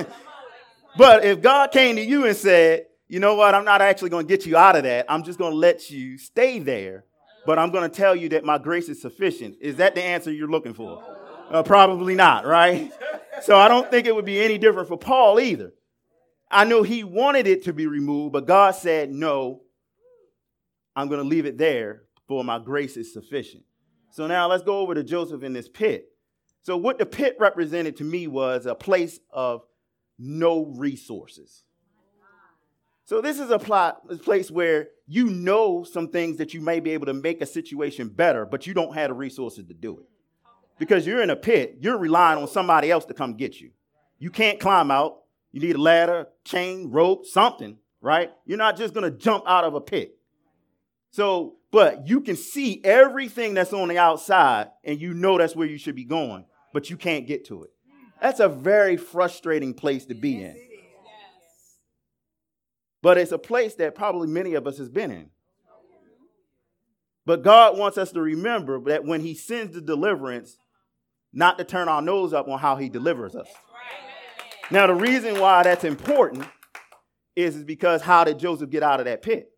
But 0.99 1.25
if 1.25 1.40
God 1.40 1.70
came 1.70 1.94
to 1.94 2.02
you 2.02 2.26
and 2.26 2.37
said, 2.37 2.87
you 3.06 3.20
know 3.20 3.37
what, 3.37 3.54
I'm 3.54 3.64
not 3.64 3.80
actually 3.80 4.11
going 4.11 4.26
to 4.26 4.28
get 4.28 4.44
you 4.44 4.56
out 4.56 4.75
of 4.75 4.82
that, 4.82 5.06
I'm 5.08 5.23
just 5.23 5.38
going 5.38 5.52
to 5.52 5.56
let 5.56 5.90
you 5.90 6.18
stay 6.18 6.58
there, 6.58 7.04
but 7.48 7.58
I'm 7.58 7.70
going 7.70 7.88
to 7.90 7.96
tell 7.96 8.14
you 8.14 8.28
that 8.28 8.44
my 8.44 8.58
grace 8.58 8.90
is 8.90 9.00
sufficient, 9.00 9.56
is 9.62 9.76
that 9.76 9.94
the 9.94 10.04
answer 10.04 10.30
you're 10.30 10.50
looking 10.50 10.74
for? 10.74 11.02
Uh, 11.50 11.62
probably 11.62 12.14
not, 12.14 12.44
right? 12.44 12.92
So 13.40 13.56
I 13.56 13.68
don't 13.68 13.88
think 13.88 14.08
it 14.08 14.14
would 14.14 14.24
be 14.24 14.40
any 14.40 14.58
different 14.58 14.88
for 14.88 14.98
Paul 14.98 15.38
either. 15.38 15.72
I 16.50 16.64
know 16.64 16.82
he 16.82 17.04
wanted 17.04 17.46
it 17.46 17.64
to 17.64 17.72
be 17.72 17.86
removed, 17.86 18.32
but 18.32 18.46
God 18.46 18.72
said, 18.72 19.12
no, 19.12 19.60
I'm 20.96 21.06
going 21.06 21.22
to 21.22 21.26
leave 21.26 21.46
it 21.46 21.56
there, 21.56 22.02
for 22.26 22.42
my 22.42 22.58
grace 22.58 22.96
is 22.96 23.12
sufficient. 23.12 23.62
So 24.10 24.26
now 24.26 24.48
let's 24.48 24.64
go 24.64 24.80
over 24.80 24.92
to 24.92 25.04
Joseph 25.04 25.44
in 25.44 25.52
this 25.52 25.68
pit. 25.68 26.08
So, 26.64 26.76
what 26.76 26.98
the 26.98 27.06
pit 27.06 27.36
represented 27.38 27.96
to 27.98 28.04
me 28.04 28.26
was 28.26 28.66
a 28.66 28.74
place 28.74 29.20
of 29.30 29.62
no 30.18 30.66
resources. 30.76 31.62
So 33.08 33.22
this 33.22 33.40
is 33.40 33.50
a 33.50 33.58
plot, 33.58 34.02
a 34.10 34.16
place 34.16 34.50
where 34.50 34.88
you 35.06 35.30
know 35.30 35.82
some 35.82 36.08
things 36.08 36.36
that 36.36 36.52
you 36.52 36.60
may 36.60 36.78
be 36.78 36.90
able 36.90 37.06
to 37.06 37.14
make 37.14 37.40
a 37.40 37.46
situation 37.46 38.10
better, 38.10 38.44
but 38.44 38.66
you 38.66 38.74
don't 38.74 38.92
have 38.92 39.08
the 39.08 39.14
resources 39.14 39.64
to 39.64 39.72
do 39.72 40.00
it. 40.00 40.04
Because 40.78 41.06
you're 41.06 41.22
in 41.22 41.30
a 41.30 41.36
pit, 41.36 41.78
you're 41.80 41.96
relying 41.96 42.38
on 42.38 42.46
somebody 42.48 42.90
else 42.90 43.06
to 43.06 43.14
come 43.14 43.32
get 43.32 43.62
you. 43.62 43.70
You 44.18 44.28
can't 44.28 44.60
climb 44.60 44.90
out. 44.90 45.22
You 45.52 45.60
need 45.62 45.76
a 45.76 45.80
ladder, 45.80 46.26
chain, 46.44 46.90
rope, 46.90 47.24
something, 47.24 47.78
right? 48.02 48.30
You're 48.44 48.58
not 48.58 48.76
just 48.76 48.92
to 48.92 49.10
jump 49.10 49.44
out 49.46 49.64
of 49.64 49.72
a 49.72 49.80
pit. 49.80 50.18
So, 51.10 51.56
but 51.70 52.06
you 52.06 52.20
can 52.20 52.36
see 52.36 52.82
everything 52.84 53.54
that's 53.54 53.72
on 53.72 53.88
the 53.88 53.96
outside 53.96 54.68
and 54.84 55.00
you 55.00 55.14
know 55.14 55.38
that's 55.38 55.56
where 55.56 55.66
you 55.66 55.78
should 55.78 55.96
be 55.96 56.04
going, 56.04 56.44
but 56.74 56.90
you 56.90 56.98
can't 56.98 57.26
get 57.26 57.46
to 57.46 57.62
it. 57.64 57.70
That's 58.20 58.40
a 58.40 58.50
very 58.50 58.98
frustrating 58.98 59.72
place 59.72 60.04
to 60.04 60.14
be 60.14 60.42
in. 60.42 60.67
But 63.02 63.18
it's 63.18 63.32
a 63.32 63.38
place 63.38 63.74
that 63.76 63.94
probably 63.94 64.28
many 64.28 64.54
of 64.54 64.66
us 64.66 64.78
has 64.78 64.88
been 64.88 65.10
in. 65.10 65.30
But 67.24 67.42
God 67.42 67.76
wants 67.76 67.98
us 67.98 68.10
to 68.12 68.22
remember 68.22 68.80
that 68.84 69.04
when 69.04 69.20
he 69.20 69.34
sends 69.34 69.74
the 69.74 69.82
deliverance, 69.82 70.56
not 71.32 71.58
to 71.58 71.64
turn 71.64 71.88
our 71.88 72.00
nose 72.00 72.32
up 72.32 72.48
on 72.48 72.58
how 72.58 72.76
he 72.76 72.88
delivers 72.88 73.36
us. 73.36 73.48
Now, 74.70 74.86
the 74.86 74.94
reason 74.94 75.38
why 75.38 75.62
that's 75.62 75.84
important 75.84 76.46
is, 77.36 77.62
because 77.64 78.02
how 78.02 78.24
did 78.24 78.38
Joseph 78.38 78.70
get 78.70 78.82
out 78.82 79.00
of 79.00 79.06
that 79.06 79.22
pit? 79.22 79.50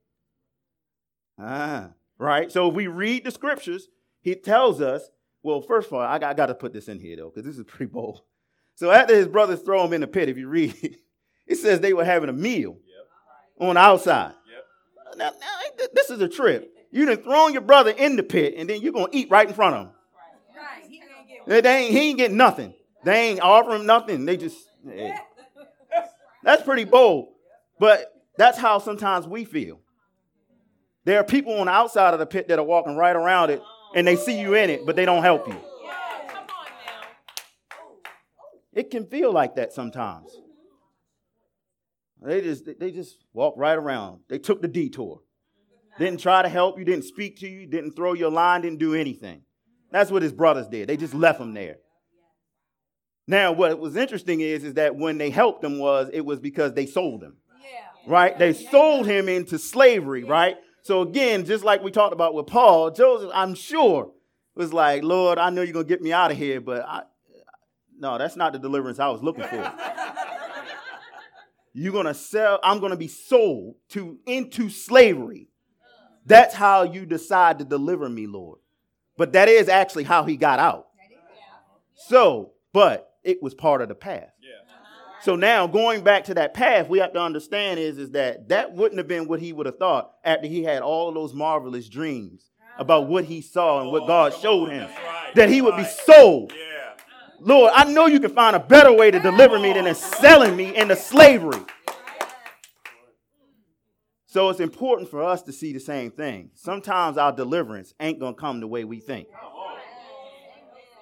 Ah, 1.38 1.90
right? 2.18 2.50
So 2.50 2.68
if 2.68 2.74
we 2.74 2.86
read 2.86 3.24
the 3.24 3.30
scriptures, 3.30 3.88
he 4.20 4.34
tells 4.34 4.80
us, 4.80 5.08
well, 5.42 5.62
first 5.62 5.86
of 5.86 5.94
all, 5.94 6.00
I 6.00 6.18
got, 6.18 6.30
I 6.30 6.34
got 6.34 6.46
to 6.46 6.54
put 6.54 6.72
this 6.72 6.88
in 6.88 7.00
here, 7.00 7.16
though, 7.16 7.30
because 7.30 7.46
this 7.46 7.56
is 7.56 7.64
pretty 7.64 7.90
bold. 7.90 8.22
So 8.74 8.90
after 8.90 9.14
his 9.14 9.28
brothers 9.28 9.60
throw 9.60 9.84
him 9.84 9.92
in 9.92 10.00
the 10.00 10.06
pit, 10.06 10.28
if 10.28 10.36
you 10.36 10.48
read 10.48 10.74
it, 10.82 10.96
it 11.46 11.56
says 11.56 11.80
they 11.80 11.92
were 11.92 12.04
having 12.04 12.28
a 12.28 12.34
meal. 12.34 12.78
On 13.60 13.74
the 13.74 13.80
outside. 13.80 14.32
Yep. 14.50 15.18
Now, 15.18 15.30
now, 15.40 15.86
this 15.92 16.10
is 16.10 16.20
a 16.20 16.28
trip. 16.28 16.74
You 16.90 17.06
done 17.06 17.22
thrown 17.22 17.52
your 17.52 17.62
brother 17.62 17.90
in 17.90 18.16
the 18.16 18.22
pit, 18.22 18.54
and 18.56 18.68
then 18.68 18.80
you're 18.80 18.92
gonna 18.92 19.08
eat 19.12 19.30
right 19.30 19.46
in 19.46 19.54
front 19.54 19.76
of 19.76 19.86
him. 19.86 19.92
Right. 20.56 20.90
He, 20.90 21.02
they, 21.46 21.60
they 21.60 21.76
ain't, 21.76 21.92
he 21.92 21.98
ain't 22.10 22.18
getting 22.18 22.36
nothing. 22.36 22.74
They 23.04 23.30
ain't 23.30 23.40
offering 23.40 23.86
nothing. 23.86 24.24
They 24.24 24.36
just 24.36 24.58
hey. 24.84 25.14
that's 26.42 26.62
pretty 26.62 26.84
bold. 26.84 27.28
But 27.78 28.12
that's 28.36 28.58
how 28.58 28.78
sometimes 28.78 29.26
we 29.26 29.44
feel. 29.44 29.80
There 31.04 31.18
are 31.18 31.24
people 31.24 31.54
on 31.54 31.66
the 31.66 31.72
outside 31.72 32.12
of 32.12 32.20
the 32.20 32.26
pit 32.26 32.48
that 32.48 32.58
are 32.58 32.64
walking 32.64 32.96
right 32.96 33.16
around 33.16 33.50
it, 33.50 33.62
and 33.94 34.06
they 34.06 34.16
see 34.16 34.38
you 34.38 34.54
in 34.54 34.68
it, 34.68 34.84
but 34.84 34.96
they 34.96 35.04
don't 35.04 35.22
help 35.22 35.48
you. 35.48 35.56
It 38.72 38.90
can 38.90 39.06
feel 39.06 39.32
like 39.32 39.56
that 39.56 39.72
sometimes. 39.72 40.30
They 42.22 42.40
just 42.40 42.64
they 42.78 42.90
just 42.90 43.16
walk 43.32 43.54
right 43.56 43.76
around. 43.76 44.20
They 44.28 44.38
took 44.38 44.60
the 44.60 44.68
detour. 44.68 45.20
Didn't 45.98 46.20
try 46.20 46.42
to 46.42 46.48
help 46.48 46.78
you, 46.78 46.84
didn't 46.84 47.04
speak 47.04 47.40
to 47.40 47.48
you, 47.48 47.66
didn't 47.66 47.92
throw 47.92 48.14
your 48.14 48.30
line, 48.30 48.62
didn't 48.62 48.78
do 48.78 48.94
anything. 48.94 49.42
That's 49.90 50.10
what 50.10 50.22
his 50.22 50.32
brothers 50.32 50.68
did. 50.68 50.88
They 50.88 50.96
just 50.96 51.14
left 51.14 51.40
him 51.40 51.52
there. 51.52 51.76
Now, 53.26 53.52
what 53.52 53.78
was 53.78 53.96
interesting 53.96 54.40
is, 54.40 54.64
is 54.64 54.74
that 54.74 54.96
when 54.96 55.18
they 55.18 55.30
helped 55.30 55.62
him 55.62 55.78
was 55.78 56.10
it 56.12 56.24
was 56.24 56.40
because 56.40 56.74
they 56.74 56.86
sold 56.86 57.22
him. 57.22 57.36
Yeah. 57.62 58.12
Right? 58.12 58.38
They 58.38 58.52
sold 58.52 59.06
him 59.06 59.28
into 59.28 59.58
slavery, 59.58 60.24
right? 60.24 60.56
So 60.82 61.02
again, 61.02 61.44
just 61.44 61.64
like 61.64 61.82
we 61.82 61.90
talked 61.90 62.12
about 62.12 62.34
with 62.34 62.46
Paul, 62.46 62.90
Joseph, 62.90 63.30
I'm 63.34 63.54
sure, 63.54 64.12
was 64.54 64.72
like, 64.72 65.02
Lord, 65.02 65.38
I 65.38 65.50
know 65.50 65.62
you're 65.62 65.72
gonna 65.72 65.84
get 65.84 66.02
me 66.02 66.12
out 66.12 66.30
of 66.30 66.36
here, 66.36 66.60
but 66.60 66.84
I, 66.86 67.02
no, 67.98 68.18
that's 68.18 68.36
not 68.36 68.52
the 68.52 68.58
deliverance 68.58 68.98
I 68.98 69.08
was 69.08 69.22
looking 69.22 69.44
for. 69.44 69.72
You're 71.72 71.92
gonna 71.92 72.14
sell, 72.14 72.58
I'm 72.62 72.80
gonna 72.80 72.96
be 72.96 73.08
sold 73.08 73.76
to 73.90 74.18
into 74.26 74.68
slavery. 74.70 75.48
That's 76.26 76.54
how 76.54 76.82
you 76.82 77.06
decide 77.06 77.58
to 77.58 77.64
deliver 77.64 78.08
me, 78.08 78.26
Lord. 78.26 78.58
But 79.16 79.32
that 79.34 79.48
is 79.48 79.68
actually 79.68 80.04
how 80.04 80.24
he 80.24 80.36
got 80.36 80.58
out. 80.58 80.88
So, 82.08 82.52
but 82.72 83.12
it 83.22 83.42
was 83.42 83.54
part 83.54 83.82
of 83.82 83.88
the 83.88 83.94
path. 83.94 84.30
So 85.22 85.36
now 85.36 85.66
going 85.66 86.02
back 86.02 86.24
to 86.24 86.34
that 86.34 86.54
path, 86.54 86.88
we 86.88 86.98
have 86.98 87.12
to 87.12 87.20
understand 87.20 87.78
is, 87.78 87.98
is 87.98 88.12
that 88.12 88.48
that 88.48 88.72
wouldn't 88.72 88.98
have 88.98 89.08
been 89.08 89.28
what 89.28 89.40
he 89.40 89.52
would 89.52 89.66
have 89.66 89.78
thought 89.78 90.12
after 90.24 90.46
he 90.46 90.62
had 90.62 90.80
all 90.82 91.12
those 91.12 91.34
marvelous 91.34 91.88
dreams 91.88 92.50
about 92.78 93.06
what 93.06 93.24
he 93.24 93.42
saw 93.42 93.82
and 93.82 93.92
what 93.92 94.06
God 94.06 94.32
showed 94.32 94.70
him. 94.70 94.88
That 95.34 95.50
he 95.50 95.60
would 95.60 95.76
be 95.76 95.84
sold. 95.84 96.52
Lord, 97.40 97.72
I 97.74 97.84
know 97.84 98.06
you 98.06 98.20
can 98.20 98.34
find 98.34 98.54
a 98.54 98.60
better 98.60 98.92
way 98.92 99.10
to 99.10 99.18
deliver 99.18 99.58
me 99.58 99.72
than 99.72 99.92
selling 99.94 100.56
me 100.56 100.76
into 100.76 100.94
slavery. 100.94 101.60
So 104.26 104.48
it's 104.50 104.60
important 104.60 105.10
for 105.10 105.24
us 105.24 105.42
to 105.42 105.52
see 105.52 105.72
the 105.72 105.80
same 105.80 106.10
thing. 106.10 106.50
Sometimes 106.54 107.16
our 107.16 107.32
deliverance 107.32 107.94
ain't 107.98 108.20
going 108.20 108.34
to 108.34 108.40
come 108.40 108.60
the 108.60 108.66
way 108.68 108.84
we 108.84 109.00
think. 109.00 109.26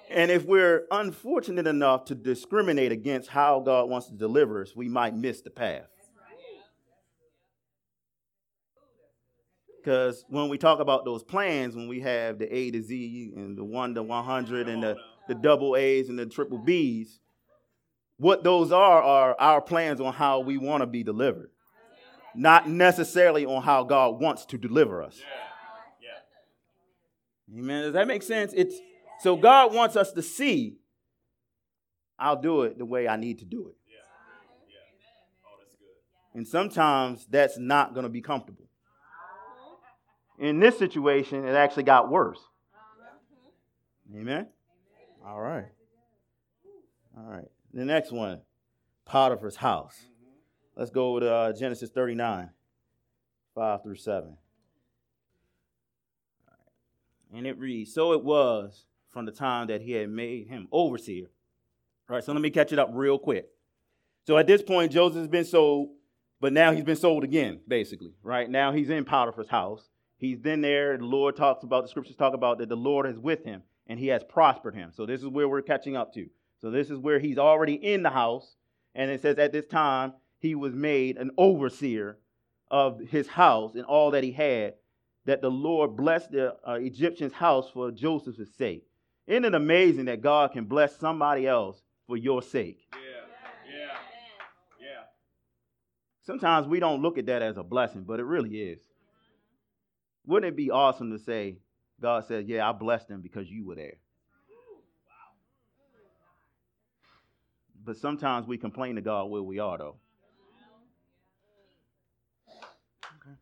And 0.09 0.31
if 0.31 0.45
we're 0.45 0.85
unfortunate 0.89 1.67
enough 1.67 2.05
to 2.05 2.15
discriminate 2.15 2.91
against 2.91 3.29
how 3.29 3.59
God 3.59 3.89
wants 3.89 4.07
to 4.07 4.13
deliver 4.13 4.63
us, 4.63 4.75
we 4.75 4.89
might 4.89 5.15
miss 5.15 5.41
the 5.41 5.51
path. 5.51 5.85
Because 9.77 10.25
when 10.29 10.49
we 10.49 10.57
talk 10.57 10.79
about 10.79 11.05
those 11.05 11.23
plans, 11.23 11.75
when 11.75 11.87
we 11.87 11.99
have 11.99 12.39
the 12.39 12.53
A 12.53 12.71
to 12.71 12.81
Z 12.81 13.33
and 13.35 13.57
the 13.57 13.63
1 13.63 13.95
to 13.95 14.03
100 14.03 14.67
and 14.67 14.83
the 14.83 14.97
the 15.29 15.35
double 15.35 15.77
A's 15.77 16.09
and 16.09 16.19
the 16.19 16.25
triple 16.25 16.57
B's. 16.57 17.21
What 18.17 18.43
those 18.43 18.73
are 18.73 19.01
are 19.01 19.35
our 19.39 19.61
plans 19.61 20.01
on 20.01 20.11
how 20.11 20.41
we 20.41 20.57
want 20.57 20.81
to 20.81 20.87
be 20.87 21.03
delivered, 21.03 21.51
not 22.35 22.67
necessarily 22.67 23.45
on 23.45 23.63
how 23.63 23.85
God 23.85 24.19
wants 24.19 24.45
to 24.47 24.57
deliver 24.57 25.01
us. 25.01 25.17
Yeah. 26.01 26.17
Yeah. 27.53 27.59
Amen. 27.61 27.83
Does 27.83 27.93
that 27.93 28.07
make 28.07 28.23
sense? 28.23 28.51
It's 28.53 28.75
so 29.21 29.37
God 29.37 29.73
wants 29.73 29.95
us 29.95 30.11
to 30.13 30.21
see. 30.21 30.79
I'll 32.17 32.41
do 32.41 32.63
it 32.63 32.77
the 32.77 32.85
way 32.85 33.07
I 33.07 33.15
need 33.15 33.39
to 33.39 33.45
do 33.45 33.69
it. 33.69 33.75
Yeah. 33.87 33.99
Oh, 35.45 35.55
that's 35.61 35.75
good. 35.75 36.37
And 36.37 36.45
sometimes 36.45 37.25
that's 37.29 37.57
not 37.57 37.93
going 37.93 38.03
to 38.03 38.09
be 38.09 38.19
comfortable. 38.21 38.65
In 40.37 40.59
this 40.59 40.77
situation, 40.77 41.47
it 41.47 41.53
actually 41.53 41.83
got 41.83 42.09
worse. 42.09 42.39
Uh-huh. 42.73 44.19
Amen. 44.19 44.47
All 45.29 45.39
right. 45.39 45.65
All 47.15 47.23
right. 47.23 47.47
The 47.71 47.85
next 47.85 48.11
one 48.11 48.41
Potiphar's 49.05 49.57
house. 49.57 49.95
Let's 50.75 50.89
go 50.89 51.11
over 51.11 51.19
to 51.19 51.31
uh, 51.31 51.53
Genesis 51.53 51.91
39, 51.91 52.49
5 53.53 53.83
through 53.83 53.95
7. 53.95 54.37
And 57.35 57.45
it 57.45 57.59
reads 57.59 57.93
So 57.93 58.13
it 58.13 58.23
was 58.23 58.85
from 59.09 59.25
the 59.25 59.31
time 59.31 59.67
that 59.67 59.81
he 59.81 59.91
had 59.91 60.09
made 60.09 60.47
him 60.47 60.67
overseer. 60.71 61.27
All 62.09 62.15
right, 62.15 62.23
so 62.23 62.33
let 62.33 62.41
me 62.41 62.49
catch 62.49 62.73
it 62.73 62.79
up 62.79 62.89
real 62.91 63.19
quick. 63.19 63.49
So 64.25 64.35
at 64.37 64.47
this 64.47 64.63
point, 64.63 64.91
Joseph 64.91 65.19
has 65.19 65.27
been 65.27 65.45
sold, 65.45 65.89
but 66.41 66.53
now 66.53 66.71
he's 66.71 66.83
been 66.83 66.95
sold 66.95 67.23
again, 67.23 67.59
basically. 67.67 68.13
Right 68.23 68.49
now 68.49 68.71
he's 68.71 68.89
in 68.89 69.05
Potiphar's 69.05 69.49
house. 69.49 69.89
He's 70.17 70.39
been 70.39 70.61
there. 70.61 70.97
The 70.97 71.05
Lord 71.05 71.35
talks 71.35 71.63
about, 71.63 71.83
the 71.83 71.89
scriptures 71.89 72.15
talk 72.15 72.33
about 72.33 72.57
that 72.57 72.69
the 72.69 72.75
Lord 72.75 73.05
is 73.05 73.19
with 73.19 73.43
him 73.43 73.61
and 73.89 73.99
he 73.99 74.07
has 74.07 74.23
prospered 74.23 74.75
him. 74.75 74.91
So 74.93 75.05
this 75.05 75.21
is 75.21 75.27
where 75.27 75.49
we're 75.49 75.63
catching 75.63 75.97
up 75.97 76.13
to. 76.13 76.29
So 76.61 76.69
this 76.69 76.89
is 76.89 76.99
where 76.99 77.19
he's 77.19 77.39
already 77.39 77.73
in 77.73 78.03
the 78.03 78.11
house. 78.11 78.55
And 78.95 79.09
it 79.09 79.21
says 79.21 79.37
at 79.39 79.51
this 79.51 79.65
time 79.65 80.13
he 80.37 80.55
was 80.55 80.73
made 80.73 81.17
an 81.17 81.31
overseer 81.37 82.19
of 82.69 82.99
his 82.99 83.27
house 83.27 83.73
and 83.73 83.83
all 83.85 84.11
that 84.11 84.23
he 84.23 84.31
had, 84.31 84.75
that 85.25 85.41
the 85.41 85.49
Lord 85.49 85.97
blessed 85.97 86.31
the 86.31 86.55
uh, 86.67 86.73
Egyptian's 86.73 87.33
house 87.33 87.69
for 87.73 87.91
Joseph's 87.91 88.55
sake. 88.55 88.85
Isn't 89.25 89.45
it 89.45 89.55
amazing 89.55 90.05
that 90.05 90.21
God 90.21 90.51
can 90.53 90.65
bless 90.65 90.95
somebody 90.95 91.47
else 91.47 91.81
for 92.07 92.15
your 92.15 92.41
sake? 92.41 92.87
Yeah, 92.93 92.99
yeah, 93.67 93.95
yeah. 94.79 95.03
Sometimes 96.23 96.67
we 96.67 96.79
don't 96.79 97.01
look 97.01 97.17
at 97.17 97.25
that 97.27 97.41
as 97.41 97.57
a 97.57 97.63
blessing, 97.63 98.03
but 98.03 98.19
it 98.19 98.23
really 98.23 98.61
is. 98.61 98.79
Wouldn't 100.25 100.53
it 100.53 100.55
be 100.55 100.71
awesome 100.71 101.11
to 101.11 101.19
say, 101.19 101.57
God 102.01 102.25
says, 102.27 102.45
Yeah, 102.47 102.67
I 102.67 102.71
blessed 102.71 103.07
them 103.07 103.21
because 103.21 103.49
you 103.49 103.65
were 103.65 103.75
there? 103.75 103.97
But 107.83 107.97
sometimes 107.97 108.45
we 108.45 108.57
complain 108.57 108.95
to 108.95 109.01
God 109.01 109.25
where 109.25 109.41
we 109.41 109.59
are, 109.59 109.77
though. 109.77 109.95
Okay. 112.47 113.35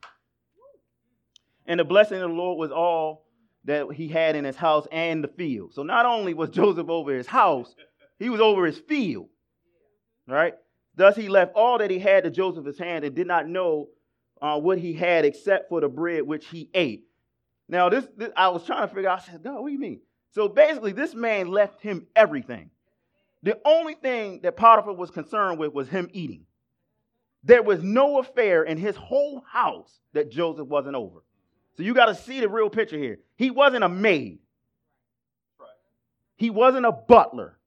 And 1.66 1.80
the 1.80 1.84
blessing 1.84 2.22
of 2.22 2.30
the 2.30 2.36
Lord 2.36 2.58
was 2.58 2.72
all 2.72 3.26
that 3.66 3.92
he 3.92 4.08
had 4.08 4.36
in 4.36 4.46
his 4.46 4.56
house 4.56 4.88
and 4.92 5.24
the 5.24 5.28
field. 5.28 5.74
So 5.74 5.84
not 5.84 6.06
only 6.06 6.34
was 6.34 6.50
Joseph 6.52 6.88
over 6.88 7.14
his 7.14 7.28
house, 7.28 7.76
he 8.20 8.30
was 8.30 8.40
over 8.40 8.66
his 8.66 8.80
field. 8.80 9.28
Right? 10.28 10.54
Thus 10.96 11.16
he 11.16 11.28
left 11.28 11.54
all 11.54 11.78
that 11.78 11.92
he 11.92 12.00
had 12.00 12.24
to 12.24 12.30
Joseph's 12.30 12.80
hand 12.80 13.06
and 13.06 13.16
did 13.16 13.28
not 13.28 13.48
know 13.48 13.90
uh, 14.42 14.60
what 14.60 14.78
he 14.78 14.94
had 14.94 15.26
except 15.26 15.70
for 15.70 15.82
the 15.82 15.90
bread 15.90 16.24
which 16.24 16.48
he 16.48 16.70
ate. 16.74 17.07
Now, 17.70 17.90
this, 17.90 18.08
this 18.16 18.30
I 18.36 18.50
was 18.50 18.64
trying 18.66 18.88
to 18.88 18.94
figure 18.94 19.10
out, 19.10 19.22
I 19.22 19.32
said, 19.32 19.44
God, 19.44 19.60
what 19.62 19.68
do 19.68 19.74
you 19.74 19.80
mean? 19.80 20.02
So 20.32 20.48
basically, 20.48 20.92
this 20.94 21.14
man 21.14 21.48
left 21.48 21.82
him 21.82 22.08
everything. 22.16 22.70
The 23.44 23.60
only 23.66 23.96
thing 23.96 24.42
that 24.44 24.58
Potiphar 24.58 24.94
was 24.94 25.12
concerned 25.12 25.60
with 25.60 25.74
was 25.74 25.90
him 25.90 26.10
eating. 26.12 26.46
There 27.44 27.64
was 27.64 27.84
no 27.84 28.20
affair 28.20 28.64
in 28.64 28.78
his 28.78 28.96
whole 28.96 29.44
house 29.50 30.00
that 30.14 30.32
Joseph 30.32 30.68
wasn't 30.68 30.96
over. 30.96 31.20
So 31.76 31.84
you 31.84 31.94
got 31.94 32.08
to 32.08 32.16
see 32.16 32.40
the 32.40 32.50
real 32.50 32.70
picture 32.70 32.98
here. 32.98 33.20
He 33.36 33.52
wasn't 33.52 33.84
a 33.84 33.90
maid. 33.90 34.40
He 36.36 36.50
wasn't 36.50 36.86
a 36.86 36.92
butler. 36.92 37.58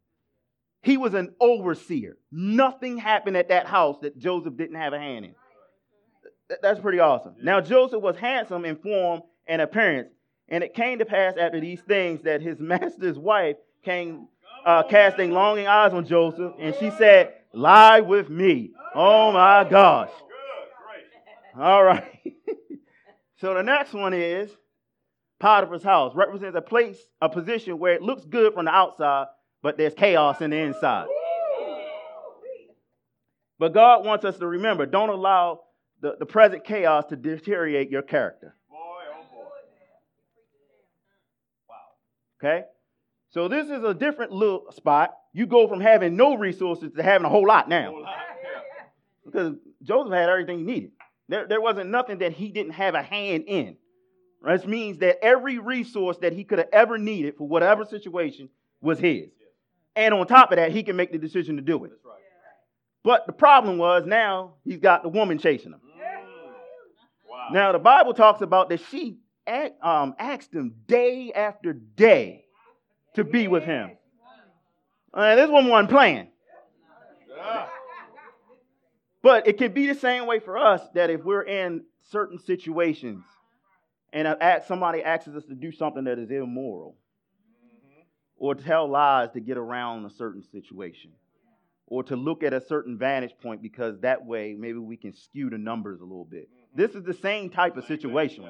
He 0.82 0.96
was 0.96 1.14
an 1.14 1.34
overseer. 1.40 2.16
Nothing 2.32 2.96
happened 2.98 3.36
at 3.36 3.48
that 3.48 3.66
house 3.66 3.98
that 4.02 4.18
Joseph 4.18 4.56
didn't 4.56 4.76
have 4.76 4.92
a 4.92 4.98
hand 4.98 5.26
in. 5.26 5.34
That's 6.62 6.80
pretty 6.80 6.98
awesome. 6.98 7.36
Now, 7.42 7.60
Joseph 7.60 8.02
was 8.02 8.16
handsome 8.16 8.64
in 8.64 8.76
form 8.76 9.22
and 9.50 9.60
appearance. 9.60 10.12
And 10.48 10.64
it 10.64 10.74
came 10.74 11.00
to 11.00 11.04
pass 11.04 11.34
after 11.38 11.60
these 11.60 11.80
things 11.82 12.22
that 12.22 12.40
his 12.40 12.58
master's 12.60 13.18
wife 13.18 13.56
came 13.84 14.28
uh, 14.64 14.84
casting 14.84 15.32
longing 15.32 15.66
eyes 15.66 15.92
on 15.92 16.06
Joseph, 16.06 16.54
and 16.58 16.74
she 16.78 16.90
said, 16.92 17.34
Lie 17.52 18.00
with 18.00 18.30
me. 18.30 18.70
Oh 18.94 19.32
my 19.32 19.68
gosh. 19.68 20.10
All 21.58 21.84
right. 21.84 22.04
So 23.40 23.54
the 23.54 23.62
next 23.62 23.94
one 23.94 24.12
is 24.12 24.50
Potiphar's 25.38 25.82
house. 25.82 26.14
Represents 26.14 26.54
a 26.54 26.60
place, 26.60 26.98
a 27.22 27.28
position 27.30 27.78
where 27.78 27.94
it 27.94 28.02
looks 28.02 28.22
good 28.26 28.52
from 28.52 28.66
the 28.66 28.70
outside, 28.70 29.28
but 29.62 29.78
there's 29.78 29.94
chaos 29.94 30.42
in 30.42 30.50
the 30.50 30.58
inside. 30.58 31.06
But 33.58 33.72
God 33.72 34.04
wants 34.04 34.26
us 34.26 34.36
to 34.40 34.46
remember 34.46 34.84
don't 34.84 35.08
allow 35.08 35.60
the, 36.02 36.16
the 36.18 36.26
present 36.26 36.64
chaos 36.64 37.06
to 37.06 37.16
deteriorate 37.16 37.88
your 37.88 38.02
character. 38.02 38.54
Okay? 42.42 42.64
So 43.30 43.48
this 43.48 43.66
is 43.68 43.84
a 43.84 43.94
different 43.94 44.32
little 44.32 44.72
spot. 44.72 45.14
You 45.32 45.46
go 45.46 45.68
from 45.68 45.80
having 45.80 46.16
no 46.16 46.34
resources 46.34 46.92
to 46.96 47.02
having 47.02 47.24
a 47.24 47.28
whole 47.28 47.46
lot 47.46 47.68
now. 47.68 47.94
Because 49.24 49.54
Joseph 49.82 50.12
had 50.12 50.28
everything 50.28 50.58
he 50.58 50.64
needed. 50.64 50.90
There, 51.28 51.46
there 51.46 51.60
wasn't 51.60 51.90
nothing 51.90 52.18
that 52.18 52.32
he 52.32 52.48
didn't 52.48 52.72
have 52.72 52.94
a 52.94 53.02
hand 53.02 53.44
in. 53.46 53.76
This 54.42 54.64
means 54.64 54.98
that 54.98 55.22
every 55.22 55.58
resource 55.58 56.16
that 56.22 56.32
he 56.32 56.44
could 56.44 56.58
have 56.58 56.68
ever 56.72 56.98
needed 56.98 57.36
for 57.36 57.46
whatever 57.46 57.84
situation 57.84 58.48
was 58.80 58.98
his. 58.98 59.28
And 59.94 60.14
on 60.14 60.26
top 60.26 60.50
of 60.50 60.56
that, 60.56 60.72
he 60.72 60.82
can 60.82 60.96
make 60.96 61.12
the 61.12 61.18
decision 61.18 61.56
to 61.56 61.62
do 61.62 61.84
it. 61.84 61.92
But 63.04 63.26
the 63.26 63.32
problem 63.32 63.78
was 63.78 64.04
now 64.06 64.54
he's 64.64 64.80
got 64.80 65.02
the 65.02 65.08
woman 65.08 65.38
chasing 65.38 65.72
him. 65.72 65.80
Wow. 67.28 67.48
Now 67.52 67.72
the 67.72 67.78
Bible 67.78 68.14
talks 68.14 68.40
about 68.42 68.68
that 68.70 68.80
she 68.90 69.18
um, 69.82 70.14
asked 70.18 70.54
him 70.54 70.74
day 70.86 71.32
after 71.34 71.72
day 71.72 72.44
to 73.14 73.24
be 73.24 73.48
with 73.48 73.64
him. 73.64 73.90
Uh, 75.12 75.34
this 75.34 75.50
woman 75.50 75.70
wasn't 75.70 75.90
playing. 75.90 76.28
But 79.22 79.46
it 79.46 79.58
can 79.58 79.72
be 79.72 79.86
the 79.86 79.94
same 79.94 80.26
way 80.26 80.38
for 80.40 80.56
us 80.56 80.80
that 80.94 81.10
if 81.10 81.24
we're 81.24 81.42
in 81.42 81.84
certain 82.10 82.38
situations 82.38 83.24
and 84.12 84.36
somebody 84.66 85.02
asks 85.02 85.28
us 85.28 85.44
to 85.44 85.54
do 85.54 85.72
something 85.72 86.04
that 86.04 86.18
is 86.18 86.30
immoral 86.30 86.96
or 88.36 88.54
tell 88.54 88.88
lies 88.88 89.30
to 89.32 89.40
get 89.40 89.58
around 89.58 90.06
a 90.06 90.10
certain 90.10 90.42
situation 90.42 91.10
or 91.86 92.02
to 92.04 92.16
look 92.16 92.42
at 92.42 92.54
a 92.54 92.60
certain 92.66 92.96
vantage 92.96 93.34
point 93.42 93.60
because 93.60 94.00
that 94.00 94.24
way 94.24 94.56
maybe 94.58 94.78
we 94.78 94.96
can 94.96 95.12
skew 95.12 95.50
the 95.50 95.58
numbers 95.58 96.00
a 96.00 96.04
little 96.04 96.24
bit. 96.24 96.48
This 96.74 96.94
is 96.94 97.02
the 97.02 97.14
same 97.14 97.50
type 97.50 97.76
of 97.76 97.84
situation. 97.84 98.48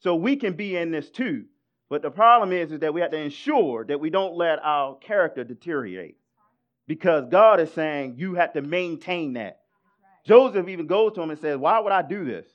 So 0.00 0.14
we 0.14 0.36
can 0.36 0.54
be 0.54 0.76
in 0.76 0.90
this 0.90 1.10
too. 1.10 1.44
But 1.88 2.02
the 2.02 2.10
problem 2.10 2.52
is, 2.52 2.72
is 2.72 2.80
that 2.80 2.94
we 2.94 3.00
have 3.00 3.10
to 3.10 3.18
ensure 3.18 3.84
that 3.84 4.00
we 4.00 4.10
don't 4.10 4.36
let 4.36 4.60
our 4.62 4.96
character 4.96 5.44
deteriorate. 5.44 6.16
Because 6.86 7.26
God 7.30 7.60
is 7.60 7.72
saying 7.72 8.14
you 8.16 8.34
have 8.34 8.52
to 8.54 8.62
maintain 8.62 9.34
that. 9.34 9.60
Joseph 10.26 10.68
even 10.68 10.86
goes 10.86 11.12
to 11.14 11.22
him 11.22 11.30
and 11.30 11.38
says, 11.38 11.56
Why 11.56 11.78
would 11.80 11.92
I 11.92 12.02
do 12.02 12.24
this? 12.24 12.46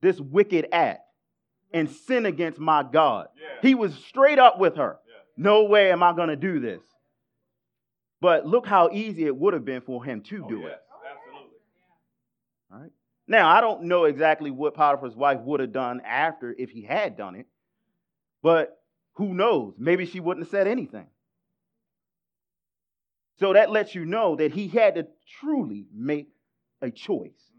This 0.00 0.18
wicked 0.20 0.68
act 0.72 1.00
and 1.72 1.90
sin 1.90 2.26
against 2.26 2.58
my 2.58 2.82
God. 2.82 3.28
Yeah. 3.36 3.48
He 3.62 3.74
was 3.74 3.94
straight 3.94 4.38
up 4.38 4.58
with 4.58 4.76
her. 4.76 4.98
Yeah. 5.06 5.14
No 5.36 5.64
way 5.64 5.92
am 5.92 6.02
I 6.02 6.12
going 6.14 6.28
to 6.28 6.36
do 6.36 6.60
this. 6.60 6.82
But 8.20 8.46
look 8.46 8.66
how 8.66 8.90
easy 8.92 9.26
it 9.26 9.36
would 9.36 9.54
have 9.54 9.64
been 9.64 9.80
for 9.80 10.04
him 10.04 10.20
to 10.22 10.44
oh, 10.44 10.48
do 10.48 10.58
yes. 10.60 10.72
it. 10.72 10.82
Absolutely. 13.34 13.40
All 13.40 13.48
right. 13.48 13.52
Now, 13.52 13.56
I 13.56 13.60
don't 13.60 13.84
know 13.88 14.04
exactly 14.04 14.50
what 14.50 14.74
Potiphar's 14.74 15.16
wife 15.16 15.40
would 15.40 15.60
have 15.60 15.72
done 15.72 16.00
after 16.04 16.54
if 16.56 16.70
he 16.70 16.82
had 16.82 17.16
done 17.16 17.34
it, 17.34 17.46
but 18.42 18.78
who 19.14 19.34
knows? 19.34 19.74
Maybe 19.78 20.06
she 20.06 20.20
wouldn't 20.20 20.46
have 20.46 20.50
said 20.50 20.66
anything. 20.66 21.06
So 23.38 23.54
that 23.54 23.70
lets 23.70 23.94
you 23.94 24.04
know 24.04 24.36
that 24.36 24.52
he 24.52 24.68
had 24.68 24.94
to 24.94 25.06
truly 25.40 25.86
make 25.92 26.28
a 26.80 26.90
choice 26.90 27.50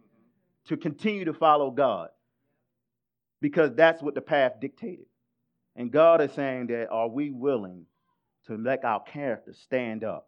to 0.68 0.78
continue 0.78 1.26
to 1.26 1.34
follow 1.34 1.72
God 1.72 2.10
because 3.42 3.74
that's 3.76 4.02
what 4.02 4.16
the 4.16 4.22
path 4.22 4.54
dictated. 4.62 5.06
And 5.76 5.92
God 5.92 6.22
is 6.22 6.32
saying 6.32 6.68
that 6.68 6.90
are 6.90 7.10
we 7.10 7.32
willing 7.32 7.86
to 8.48 8.56
let 8.56 8.86
our 8.86 9.02
character 9.02 9.54
stand 9.54 10.04
up 10.04 10.28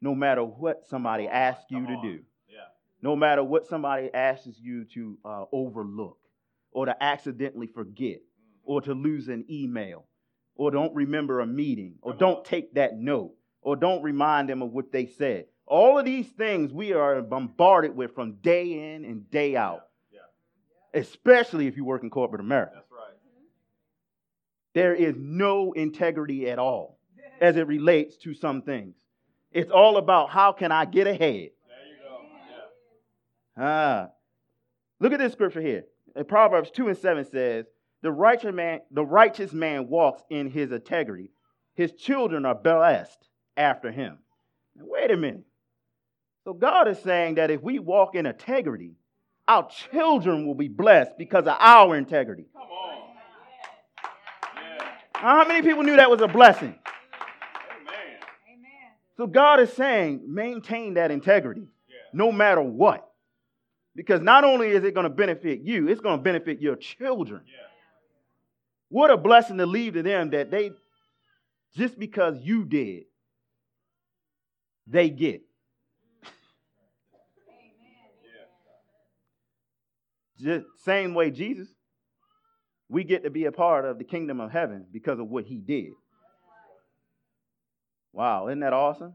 no 0.00 0.14
matter 0.14 0.42
what 0.42 0.86
somebody 0.88 1.28
asks 1.28 1.70
you 1.70 1.86
to 1.86 1.96
do? 2.02 2.20
Yeah. 3.06 3.10
No 3.10 3.16
matter 3.16 3.44
what 3.44 3.66
somebody 3.66 4.12
asks 4.12 4.58
you 4.60 4.84
to 4.94 5.18
uh, 5.24 5.44
overlook 5.52 6.18
or 6.72 6.86
to 6.86 7.02
accidentally 7.02 7.66
forget 7.66 8.18
mm-hmm. 8.18 8.70
or 8.70 8.80
to 8.82 8.94
lose 8.94 9.28
an 9.28 9.44
email 9.50 10.06
or 10.56 10.70
don't 10.70 10.94
remember 10.94 11.40
a 11.40 11.46
meeting 11.46 11.94
or 12.02 12.14
don't 12.14 12.44
take 12.44 12.74
that 12.74 12.98
note 12.98 13.32
or 13.62 13.76
don't 13.76 14.02
remind 14.02 14.48
them 14.48 14.62
of 14.62 14.72
what 14.72 14.92
they 14.92 15.06
said. 15.06 15.46
All 15.66 15.98
of 15.98 16.04
these 16.04 16.28
things 16.28 16.72
we 16.72 16.92
are 16.92 17.20
bombarded 17.22 17.96
with 17.96 18.14
from 18.14 18.34
day 18.34 18.94
in 18.94 19.04
and 19.04 19.28
day 19.30 19.56
out, 19.56 19.86
yeah. 20.12 20.20
Yeah. 20.94 21.00
especially 21.00 21.66
if 21.66 21.76
you 21.76 21.84
work 21.84 22.02
in 22.02 22.10
corporate 22.10 22.40
America. 22.40 22.72
That's 22.74 22.90
right. 22.92 23.14
There 24.74 24.94
is 24.94 25.14
no 25.18 25.72
integrity 25.72 26.48
at 26.48 26.58
all 26.58 26.98
as 27.40 27.56
it 27.56 27.66
relates 27.66 28.16
to 28.18 28.34
some 28.34 28.62
things. 28.62 28.94
It's 29.50 29.70
all 29.70 29.96
about 29.96 30.30
how 30.30 30.52
can 30.52 30.70
I 30.70 30.84
get 30.84 31.06
ahead. 31.06 31.18
There 31.18 31.40
you 31.40 31.96
go. 32.04 32.20
Yeah. 32.50 32.56
Ah. 33.56 34.08
Look 35.00 35.12
at 35.12 35.18
this 35.18 35.32
scripture 35.32 35.60
here. 35.60 35.84
In 36.14 36.24
Proverbs 36.24 36.70
2 36.70 36.88
and 36.88 36.98
7 36.98 37.24
says, 37.24 37.66
the 38.02 38.12
righteous 38.12 38.54
man, 38.54 38.80
the 38.90 39.04
righteous 39.04 39.52
man 39.52 39.88
walks 39.88 40.22
in 40.30 40.50
his 40.50 40.70
integrity. 40.70 41.30
His 41.74 41.92
children 41.92 42.46
are 42.46 42.54
blessed 42.54 43.28
after 43.56 43.90
him. 43.90 44.18
Now, 44.76 44.84
wait 44.86 45.10
a 45.10 45.16
minute. 45.16 45.44
So 46.44 46.52
God 46.52 46.88
is 46.88 46.98
saying 47.00 47.34
that 47.34 47.50
if 47.50 47.62
we 47.62 47.78
walk 47.78 48.14
in 48.14 48.26
integrity, 48.26 48.94
our 49.48 49.68
children 49.68 50.46
will 50.46 50.54
be 50.54 50.68
blessed 50.68 51.18
because 51.18 51.46
of 51.46 51.56
our 51.58 51.96
integrity. 51.96 52.46
Come 52.52 52.62
on. 52.62 52.98
Yeah. 54.54 54.86
How 55.14 55.46
many 55.46 55.66
people 55.66 55.82
knew 55.82 55.96
that 55.96 56.10
was 56.10 56.20
a 56.20 56.28
blessing? 56.28 56.78
Amen. 58.48 58.92
So 59.16 59.26
God 59.26 59.60
is 59.60 59.72
saying, 59.72 60.22
maintain 60.26 60.94
that 60.94 61.10
integrity 61.10 61.68
yeah. 61.88 61.96
no 62.12 62.30
matter 62.30 62.62
what. 62.62 63.05
Because 63.96 64.20
not 64.20 64.44
only 64.44 64.68
is 64.68 64.84
it 64.84 64.94
going 64.94 65.04
to 65.04 65.10
benefit 65.10 65.62
you, 65.62 65.88
it's 65.88 66.02
going 66.02 66.18
to 66.18 66.22
benefit 66.22 66.60
your 66.60 66.76
children. 66.76 67.40
Yeah. 67.46 67.52
What 68.90 69.10
a 69.10 69.16
blessing 69.16 69.56
to 69.56 69.66
leave 69.66 69.94
to 69.94 70.02
them 70.02 70.30
that 70.30 70.50
they, 70.50 70.72
just 71.74 71.98
because 71.98 72.38
you 72.42 72.66
did, 72.66 73.04
they 74.86 75.08
get. 75.08 75.42
Just 80.38 80.66
same 80.84 81.14
way 81.14 81.30
Jesus, 81.30 81.66
we 82.90 83.02
get 83.02 83.24
to 83.24 83.30
be 83.30 83.46
a 83.46 83.52
part 83.52 83.86
of 83.86 83.96
the 83.96 84.04
kingdom 84.04 84.38
of 84.38 84.52
heaven 84.52 84.84
because 84.92 85.18
of 85.18 85.28
what 85.28 85.46
he 85.46 85.56
did. 85.56 85.92
Wow, 88.12 88.48
isn't 88.48 88.60
that 88.60 88.74
awesome? 88.74 89.14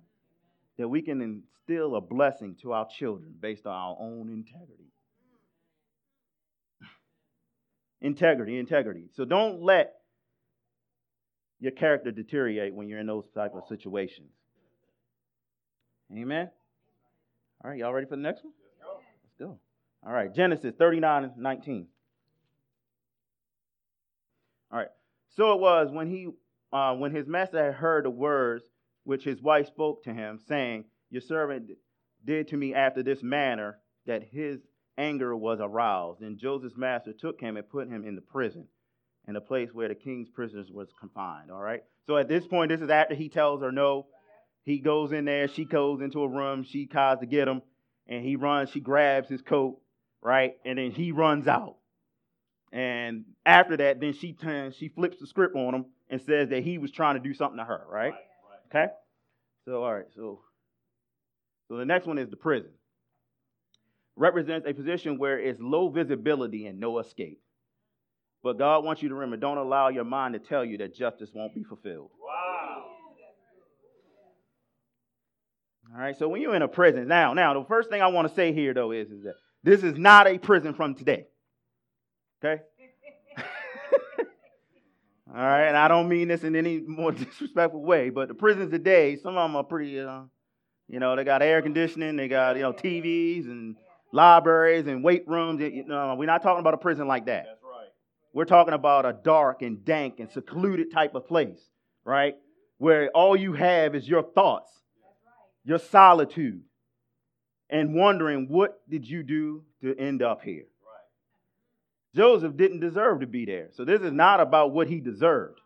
That 0.82 0.88
we 0.88 1.04
can 1.04 1.22
instill 1.22 1.96
a 1.96 2.02
blessing 2.02 2.56
to 2.64 2.72
our 2.72 2.88
children 2.88 3.36
based 3.40 3.68
on 3.68 3.74
our 3.74 3.96
own 4.00 4.30
integrity. 4.30 4.92
integrity, 8.02 8.58
integrity. 8.58 9.10
So 9.16 9.24
don't 9.24 9.62
let 9.62 9.94
your 11.60 11.72
character 11.72 12.10
deteriorate 12.10 12.74
when 12.74 12.90
you're 12.90 12.98
in 12.98 13.06
those 13.06 13.30
type 13.30 13.52
of 13.54 13.68
situations. 13.70 14.32
Amen. 16.12 16.50
All 17.64 17.70
right, 17.70 17.78
y'all 17.78 17.94
ready 17.94 18.08
for 18.08 18.16
the 18.16 18.24
next 18.24 18.44
one? 18.44 18.54
Let's 19.24 19.36
go. 19.38 19.60
All 20.04 20.12
right, 20.12 20.34
Genesis 20.34 20.74
39 20.80 21.26
and 21.26 21.38
19. 21.38 21.86
All 24.72 24.80
right. 24.80 24.88
So 25.36 25.54
it 25.54 25.60
was 25.60 25.92
when 25.92 26.10
he 26.10 26.30
uh, 26.74 26.96
when 26.96 27.14
his 27.14 27.28
master 27.28 27.64
had 27.64 27.76
heard 27.76 28.06
the 28.06 28.10
words 28.10 28.64
which 29.04 29.24
his 29.24 29.42
wife 29.42 29.68
spoke 29.68 30.04
to 30.04 30.14
him, 30.14 30.40
saying, 30.48 30.86
Your 31.10 31.22
servant 31.22 31.72
did 32.26 32.48
to 32.50 32.58
me 32.58 32.74
after 32.74 33.04
this 33.04 33.24
manner, 33.24 33.80
that 34.06 34.24
his 34.24 34.60
anger 34.98 35.36
was 35.36 35.60
aroused. 35.62 36.22
And 36.22 36.38
Joseph's 36.38 36.78
master 36.78 37.14
took 37.14 37.40
him 37.40 37.58
and 37.58 37.70
put 37.70 37.88
him 37.88 38.06
in 38.06 38.16
the 38.16 38.22
prison, 38.22 38.68
in 39.28 39.34
the 39.34 39.42
place 39.42 39.70
where 39.74 39.88
the 39.88 39.96
king's 39.96 40.30
prisoners 40.30 40.70
was 40.72 40.90
confined. 41.00 41.52
All 41.52 41.62
right. 41.62 41.84
So 42.08 42.18
at 42.18 42.28
this 42.28 42.46
point, 42.48 42.70
this 42.70 42.82
is 42.82 42.90
after 42.90 43.16
he 43.16 43.30
tells 43.30 43.62
her 43.62 43.72
no. 43.72 44.08
He 44.64 44.80
goes 44.80 45.12
in 45.12 45.26
there, 45.26 45.48
she 45.48 45.66
goes 45.66 46.02
into 46.02 46.22
a 46.22 46.28
room, 46.28 46.64
she 46.64 46.86
tries 46.86 47.20
to 47.20 47.26
get 47.26 47.48
him, 47.48 47.64
and 48.08 48.24
he 48.24 48.36
runs, 48.36 48.70
she 48.70 48.80
grabs 48.80 49.28
his 49.28 49.42
coat, 49.42 49.80
right? 50.22 50.54
And 50.64 50.78
then 50.78 50.92
he 50.92 51.12
runs 51.12 51.48
out. 51.48 51.78
And 52.72 53.26
after 53.46 53.76
that, 53.78 54.00
then 54.00 54.14
she 54.14 54.34
turns, 54.34 54.76
she 54.76 54.88
flips 54.88 55.18
the 55.20 55.26
script 55.26 55.56
on 55.56 55.74
him 55.74 55.86
and 56.10 56.22
says 56.22 56.50
that 56.50 56.64
he 56.64 56.78
was 56.78 56.92
trying 56.92 57.16
to 57.16 57.20
do 57.20 57.34
something 57.34 57.58
to 57.58 57.64
her, 57.64 57.84
right? 57.90 58.14
Okay? 58.74 58.92
So, 59.66 59.84
all 59.84 59.94
right, 59.94 60.06
so 60.16 60.40
so 61.72 61.78
the 61.78 61.86
next 61.86 62.06
one 62.06 62.18
is 62.18 62.30
the 62.30 62.36
prison. 62.36 62.72
Represents 64.18 64.68
a 64.68 64.74
position 64.74 65.18
where 65.18 65.40
it's 65.40 65.58
low 65.62 65.88
visibility 65.88 66.66
and 66.66 66.82
no 66.82 67.00
escape. 67.00 67.40
But 68.44 68.58
God 68.58 68.84
wants 68.84 69.02
you 69.02 69.08
to 69.08 69.16
remember 69.16 69.38
don't 69.38 69.58
allow 69.58 69.88
your 69.88 70.04
mind 70.04 70.34
to 70.34 70.40
tell 70.40 70.66
you 70.66 70.80
that 70.80 70.94
justice 70.94 71.30
won't 71.34 71.56
be 71.56 71.64
fulfilled. 71.64 72.10
Wow. 72.20 72.88
All 75.94 76.02
right, 76.02 76.18
so 76.18 76.28
when 76.28 76.42
you're 76.42 76.56
in 76.56 76.62
a 76.62 76.68
prison, 76.68 77.08
now, 77.08 77.34
now, 77.34 77.54
the 77.54 77.66
first 77.66 77.90
thing 77.90 78.02
I 78.02 78.08
want 78.08 78.28
to 78.28 78.34
say 78.34 78.52
here, 78.52 78.74
though, 78.74 78.92
is, 78.92 79.10
is 79.10 79.24
that 79.24 79.36
this 79.64 79.82
is 79.82 79.98
not 79.98 80.28
a 80.28 80.38
prison 80.38 80.74
from 80.74 80.96
today. 80.96 81.28
Okay? 82.44 82.62
All 85.34 85.42
right, 85.42 85.68
and 85.68 85.78
I 85.78 85.88
don't 85.88 86.10
mean 86.10 86.28
this 86.28 86.44
in 86.44 86.58
any 86.58 86.82
more 86.82 87.12
disrespectful 87.14 87.82
way, 87.82 88.10
but 88.10 88.28
the 88.28 88.34
prisons 88.34 88.70
today, 88.70 89.16
some 89.16 89.38
of 89.38 89.50
them 89.50 89.56
are 89.56 89.64
pretty, 89.64 89.98
uh, 90.00 90.24
you 90.90 91.00
know, 91.00 91.16
they 91.16 91.24
got 91.24 91.42
air 91.42 91.62
conditioning, 91.62 92.18
they 92.18 92.28
got, 92.28 92.58
you 92.58 92.64
know, 92.64 92.74
TVs 92.74 93.46
and 93.46 93.78
libraries 94.12 94.88
and 94.88 95.06
weight 95.06 95.24
rooms. 95.28 95.62
You 95.62 95.86
know, 95.86 96.16
we're 96.16 96.26
not 96.26 96.44
talking 96.44 96.60
about 96.60 96.74
a 96.74 96.78
prison 96.78 97.08
like 97.08 97.28
that. 97.28 97.46
That's 97.46 97.64
right. 97.64 97.88
We're 98.34 98.46
talking 98.46 98.74
about 98.74 99.06
a 99.06 99.14
dark 99.14 99.62
and 99.62 99.86
dank 99.86 100.20
and 100.20 100.30
secluded 100.30 100.92
type 100.92 101.16
of 101.16 101.28
place, 101.28 101.62
right? 102.04 102.36
Where 102.78 103.10
all 103.12 103.38
you 103.38 103.54
have 103.54 103.96
is 103.96 104.06
your 104.06 104.24
thoughts, 104.24 104.70
your 105.64 105.80
solitude, 105.80 106.62
and 107.70 107.96
wondering 107.96 108.48
what 108.50 108.82
did 108.90 109.08
you 109.08 109.24
do 109.24 109.64
to 109.82 109.96
end 109.98 110.22
up 110.22 110.42
here. 110.42 110.66
Right. 112.14 112.22
Joseph 112.24 112.58
didn't 112.58 112.80
deserve 112.80 113.22
to 113.22 113.28
be 113.28 113.46
there. 113.46 113.70
So 113.74 113.86
this 113.86 114.02
is 114.02 114.12
not 114.12 114.40
about 114.40 114.72
what 114.72 114.88
he 114.88 115.00
deserved. 115.00 115.60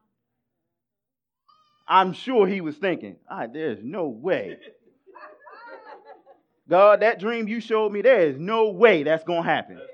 I'm 1.87 2.13
sure 2.13 2.47
he 2.47 2.61
was 2.61 2.75
thinking, 2.77 3.17
ah, 3.29 3.47
there's 3.51 3.79
no 3.83 4.07
way. 4.07 4.57
God, 6.69 7.01
that 7.01 7.19
dream 7.19 7.47
you 7.47 7.59
showed 7.59 7.91
me, 7.91 8.01
there 8.01 8.27
is 8.27 8.37
no 8.39 8.69
way 8.69 9.03
that's 9.03 9.23
going 9.23 9.43
to 9.43 9.49
happen. 9.49 9.75
Right. 9.75 9.85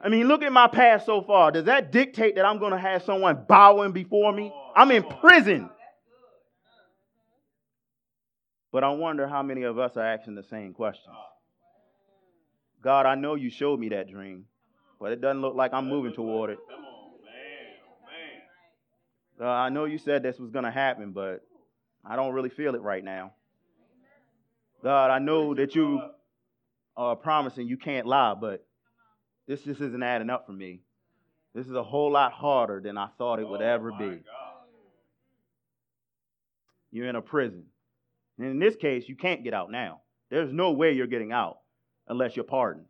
I 0.00 0.08
mean, 0.08 0.26
look 0.26 0.42
at 0.42 0.52
my 0.52 0.68
past 0.68 1.04
so 1.04 1.20
far. 1.20 1.50
Does 1.50 1.66
that 1.66 1.92
dictate 1.92 2.36
that 2.36 2.46
I'm 2.46 2.58
going 2.58 2.72
to 2.72 2.78
have 2.78 3.02
someone 3.02 3.44
bowing 3.46 3.92
before 3.92 4.32
me? 4.32 4.52
I'm 4.74 4.90
in 4.90 5.02
prison. 5.02 5.68
But 8.72 8.84
I 8.84 8.90
wonder 8.90 9.28
how 9.28 9.42
many 9.42 9.64
of 9.64 9.78
us 9.78 9.98
are 9.98 10.04
asking 10.04 10.34
the 10.34 10.42
same 10.44 10.72
question. 10.72 11.12
God, 12.82 13.04
I 13.04 13.14
know 13.14 13.34
you 13.34 13.50
showed 13.50 13.78
me 13.78 13.90
that 13.90 14.08
dream, 14.08 14.46
but 15.02 15.10
it 15.10 15.20
doesn't 15.20 15.42
look 15.42 15.56
like 15.56 15.74
I'm 15.74 15.88
moving 15.88 16.12
toward 16.12 16.50
it. 16.50 16.58
God, 19.36 19.48
uh, 19.48 19.50
I 19.50 19.68
know 19.68 19.84
you 19.84 19.98
said 19.98 20.22
this 20.22 20.38
was 20.38 20.52
going 20.52 20.64
to 20.64 20.70
happen, 20.70 21.10
but 21.10 21.40
I 22.04 22.14
don't 22.14 22.32
really 22.32 22.50
feel 22.50 22.76
it 22.76 22.82
right 22.82 23.02
now. 23.02 23.32
God, 24.84 25.10
I 25.10 25.18
know 25.18 25.54
that 25.54 25.74
you 25.74 26.00
are 26.96 27.16
promising 27.16 27.66
you 27.66 27.76
can't 27.76 28.06
lie, 28.06 28.34
but 28.40 28.64
this 29.48 29.62
just 29.62 29.80
isn't 29.80 30.02
adding 30.04 30.30
up 30.30 30.46
for 30.46 30.52
me. 30.52 30.82
This 31.52 31.66
is 31.66 31.74
a 31.74 31.82
whole 31.82 32.12
lot 32.12 32.32
harder 32.32 32.80
than 32.80 32.96
I 32.96 33.08
thought 33.18 33.40
it 33.40 33.48
would 33.48 33.60
ever 33.60 33.90
be. 33.90 34.20
You're 36.92 37.08
in 37.08 37.16
a 37.16 37.22
prison. 37.22 37.64
And 38.38 38.46
in 38.46 38.58
this 38.60 38.76
case, 38.76 39.08
you 39.08 39.16
can't 39.16 39.42
get 39.42 39.52
out 39.52 39.72
now. 39.72 40.02
There's 40.30 40.52
no 40.52 40.70
way 40.70 40.92
you're 40.92 41.08
getting 41.08 41.32
out 41.32 41.58
unless 42.06 42.36
you're 42.36 42.44
pardoned. 42.44 42.86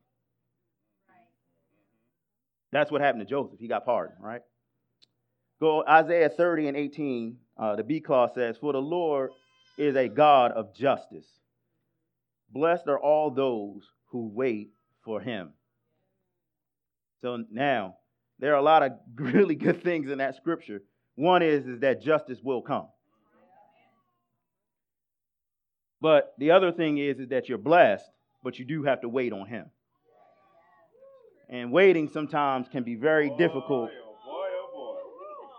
That's 2.72 2.90
what 2.90 3.00
happened 3.02 3.20
to 3.20 3.30
Joseph. 3.30 3.60
He 3.60 3.68
got 3.68 3.84
pardoned, 3.84 4.18
right? 4.20 4.40
Go 5.60 5.84
Isaiah 5.86 6.28
30 6.28 6.68
and 6.68 6.76
18. 6.76 7.36
Uh, 7.56 7.76
the 7.76 7.84
B 7.84 8.00
clause 8.00 8.30
says, 8.34 8.56
For 8.56 8.72
the 8.72 8.80
Lord 8.80 9.30
is 9.78 9.94
a 9.94 10.08
God 10.08 10.52
of 10.52 10.74
justice. 10.74 11.26
Blessed 12.50 12.88
are 12.88 12.98
all 12.98 13.30
those 13.30 13.82
who 14.06 14.30
wait 14.34 14.70
for 15.04 15.20
him. 15.20 15.52
So 17.20 17.44
now, 17.50 17.96
there 18.38 18.52
are 18.52 18.58
a 18.58 18.62
lot 18.62 18.82
of 18.82 18.92
really 19.14 19.54
good 19.54 19.82
things 19.82 20.10
in 20.10 20.18
that 20.18 20.36
scripture. 20.36 20.82
One 21.14 21.42
is, 21.42 21.66
is 21.66 21.80
that 21.80 22.02
justice 22.02 22.38
will 22.42 22.62
come. 22.62 22.88
But 26.00 26.34
the 26.38 26.50
other 26.50 26.72
thing 26.72 26.98
is, 26.98 27.20
is 27.20 27.28
that 27.28 27.48
you're 27.48 27.58
blessed, 27.58 28.10
but 28.42 28.58
you 28.58 28.64
do 28.64 28.82
have 28.82 29.02
to 29.02 29.08
wait 29.08 29.32
on 29.32 29.46
Him. 29.46 29.66
And 31.52 31.70
waiting 31.70 32.08
sometimes 32.08 32.66
can 32.66 32.82
be 32.82 32.94
very 32.94 33.28
boy, 33.28 33.34
oh 33.34 33.38
difficult, 33.38 33.90
oh 33.92 34.16
boy, 34.24 34.48
oh 34.48 34.96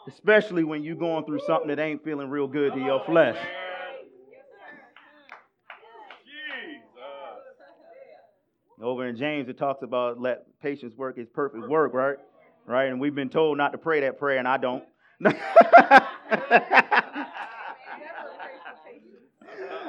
boy. 0.07 0.11
especially 0.11 0.63
when 0.63 0.83
you're 0.83 0.95
going 0.95 1.23
through 1.23 1.41
something 1.45 1.67
that 1.67 1.77
ain't 1.77 2.03
feeling 2.03 2.31
real 2.31 2.47
good 2.47 2.73
to 2.73 2.79
your 2.79 3.05
flesh. 3.05 3.37
Over 8.81 9.05
in 9.05 9.15
James, 9.15 9.47
it 9.49 9.57
talks 9.59 9.83
about 9.83 10.19
let 10.19 10.45
patience 10.61 10.95
work 10.97 11.19
its 11.19 11.29
perfect 11.31 11.69
work, 11.69 11.93
right? 11.93 12.17
Right? 12.65 12.89
And 12.89 12.99
we've 12.99 13.13
been 13.13 13.29
told 13.29 13.59
not 13.59 13.71
to 13.73 13.77
pray 13.77 14.01
that 14.01 14.17
prayer, 14.17 14.39
and 14.39 14.47
I 14.47 14.57
don't. 14.57 14.83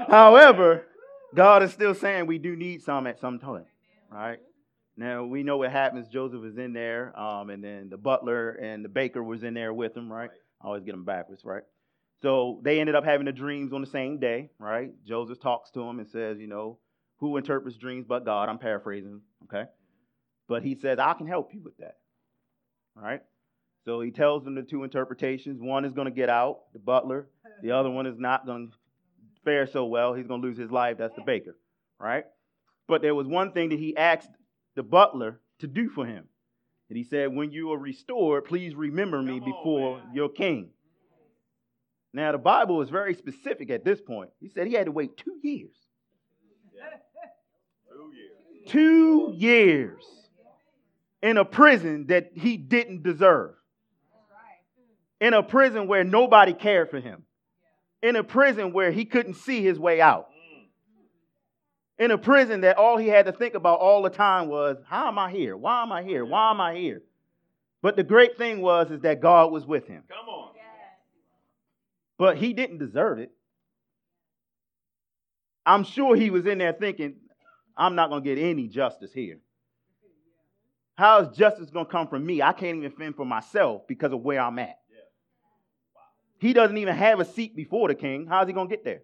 However, 0.09 0.85
God 1.35 1.63
is 1.63 1.73
still 1.73 1.95
saying 1.95 2.27
we 2.27 2.37
do 2.37 2.55
need 2.55 2.83
some 2.83 3.07
at 3.07 3.19
some 3.19 3.39
time, 3.39 3.65
right? 4.13 4.39
Now 4.97 5.25
we 5.25 5.43
know 5.43 5.57
what 5.57 5.73
happens. 5.73 6.09
Joseph 6.09 6.41
was 6.41 6.57
in 6.57 6.73
there, 6.73 7.19
um, 7.19 7.51
and 7.51 7.63
then 7.63 7.89
the 7.91 7.97
butler 7.97 8.51
and 8.51 8.85
the 8.85 8.89
baker 8.89 9.23
was 9.23 9.43
in 9.43 9.55
there 9.55 9.73
with 9.73 9.97
him, 9.97 10.13
right? 10.13 10.31
I 10.63 10.67
always 10.67 10.85
get 10.85 10.93
them 10.93 11.05
backwards, 11.05 11.45
right? 11.45 11.63
So 12.23 12.61
they 12.63 12.81
ended 12.81 12.95
up 12.95 13.05
having 13.05 13.27
the 13.27 13.33
dreams 13.33 13.73
on 13.73 13.81
the 13.81 13.87
same 13.87 14.19
day, 14.19 14.51
right? 14.59 14.93
Joseph 15.05 15.41
talks 15.41 15.71
to 15.73 15.83
him 15.83 15.99
and 15.99 16.09
says, 16.09 16.39
you 16.39 16.47
know, 16.47 16.79
who 17.19 17.37
interprets 17.37 17.77
dreams 17.77 18.07
but 18.09 18.25
God? 18.25 18.49
I'm 18.49 18.59
paraphrasing, 18.59 19.21
okay? 19.45 19.69
But 20.49 20.63
he 20.63 20.75
says, 20.77 20.99
I 20.99 21.15
can 21.15 21.27
help 21.27 21.53
you 21.53 21.61
with 21.63 21.77
that, 21.79 21.97
all 22.97 23.03
right? 23.03 23.21
So 23.85 24.01
he 24.01 24.11
tells 24.11 24.45
them 24.45 24.55
the 24.55 24.63
two 24.63 24.85
interpretations. 24.85 25.61
One 25.61 25.85
is 25.85 25.93
going 25.93 26.07
to 26.07 26.15
get 26.15 26.31
out, 26.31 26.61
the 26.73 26.79
butler. 26.79 27.29
The 27.63 27.73
other 27.73 27.91
one 27.91 28.07
is 28.07 28.19
not 28.19 28.47
going 28.47 28.69
to 28.69 28.77
fare 29.45 29.67
so 29.67 29.85
well, 29.85 30.15
he's 30.15 30.27
going 30.27 30.41
to 30.41 30.47
lose 30.47 30.57
his 30.57 30.71
life. 30.71 30.97
That's 30.99 31.15
the 31.15 31.23
baker, 31.23 31.57
right? 31.99 32.25
But 32.89 33.03
there 33.03 33.15
was 33.15 33.27
one 33.27 33.53
thing 33.53 33.71
that 33.71 33.79
he 33.79 33.97
asked 33.97 34.31
the 34.75 34.83
butler 34.83 35.41
to 35.61 35.67
do 35.67 35.89
for 35.89 36.07
him. 36.07 36.25
And 36.89 36.99
he 36.99 37.05
said, 37.05 37.35
When 37.35 37.51
you 37.51 37.73
are 37.73 37.79
restored, 37.79 38.45
please 38.45 38.75
remember 38.75 39.23
me 39.23 39.41
Come 39.41 39.51
before 39.51 39.99
man. 39.99 40.15
your 40.15 40.29
king. 40.29 40.71
Now, 42.13 42.31
the 42.33 42.39
Bible 42.39 42.81
is 42.83 42.91
very 42.91 43.15
specific 43.15 43.71
at 43.71 43.85
this 43.85 44.01
point. 44.01 44.31
He 44.41 44.49
said 44.49 44.67
he 44.67 44.75
had 44.75 44.87
to 44.87 44.93
wait 44.93 45.17
two 45.17 45.37
years. 45.43 45.75
Two 47.91 48.13
years. 48.15 48.71
Two 48.71 49.35
years 49.37 50.05
in 51.25 51.39
a 51.39 51.45
prison 51.45 52.07
that 52.09 52.33
he 52.35 52.59
didn't 52.59 53.03
deserve. 53.03 53.55
In 55.21 55.33
a 55.33 55.43
prison 55.43 55.89
where 55.89 56.05
nobody 56.05 56.53
cared 56.53 56.91
for 56.91 57.01
him. 57.01 57.23
In 58.03 58.15
a 58.15 58.23
prison 58.23 58.75
where 58.75 58.93
he 58.93 59.07
couldn't 59.07 59.35
see 59.35 59.63
his 59.63 59.79
way 59.79 60.03
out. 60.03 60.29
In 61.99 62.11
a 62.11 62.19
prison 62.19 62.63
that 62.63 62.77
all 62.77 62.97
he 62.97 63.09
had 63.09 63.27
to 63.27 63.33
think 63.33 63.55
about 63.55 63.79
all 63.79 64.03
the 64.03 64.11
time 64.11 64.49
was, 64.49 64.79
how 64.89 65.09
am 65.09 65.19
I 65.19 65.31
here? 65.31 65.57
Why 65.57 65.83
am 65.83 65.93
I 65.93 66.03
here? 66.03 66.25
Why 66.25 66.51
am 66.51 66.61
I 66.61 66.75
here? 66.75 67.03
But 67.83 67.97
the 67.97 68.03
great 68.03 68.37
thing 68.37 68.63
was 68.63 68.91
is 68.91 69.01
that 69.03 69.21
God 69.21 69.53
was 69.53 69.65
with 69.67 69.87
him. 69.87 70.03
Come 70.09 70.29
on. 70.29 70.51
But 72.17 72.37
he 72.37 72.53
didn't 72.53 72.79
deserve 72.79 73.19
it. 73.19 73.33
I'm 75.67 75.85
sure 75.85 76.15
he 76.15 76.31
was 76.31 76.47
in 76.47 76.59
there 76.59 76.73
thinking, 76.73 77.17
I'm 77.77 77.95
not 77.95 78.11
going 78.11 78.23
to 78.23 78.35
get 78.35 78.41
any 78.41 78.69
justice 78.69 79.13
here. 79.13 79.39
How 80.97 81.23
is 81.23 81.37
justice 81.37 81.71
going 81.71 81.87
to 81.87 81.91
come 81.93 82.07
from 82.07 82.25
me? 82.25 82.41
I 82.41 82.53
can't 82.53 82.77
even 82.77 82.93
fend 82.93 83.17
for 83.17 83.27
myself 83.27 83.83
because 83.89 84.13
of 84.13 84.21
where 84.21 84.41
I'm 84.41 84.59
at. 84.59 84.79
He 86.39 86.53
doesn't 86.53 86.77
even 86.77 86.95
have 86.95 87.21
a 87.21 87.25
seat 87.25 87.57
before 87.57 87.89
the 87.89 87.95
king. 87.95 88.27
How's 88.29 88.47
he 88.47 88.53
going 88.53 88.69
to 88.69 88.77
get 88.77 88.85
there? 88.85 89.01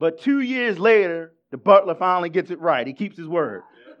But 0.00 0.20
two 0.22 0.40
years 0.40 0.78
later, 0.78 1.34
the 1.50 1.58
butler 1.58 1.94
finally 1.94 2.30
gets 2.30 2.50
it 2.50 2.58
right. 2.58 2.86
He 2.86 2.94
keeps 2.94 3.18
his 3.18 3.28
word. 3.28 3.62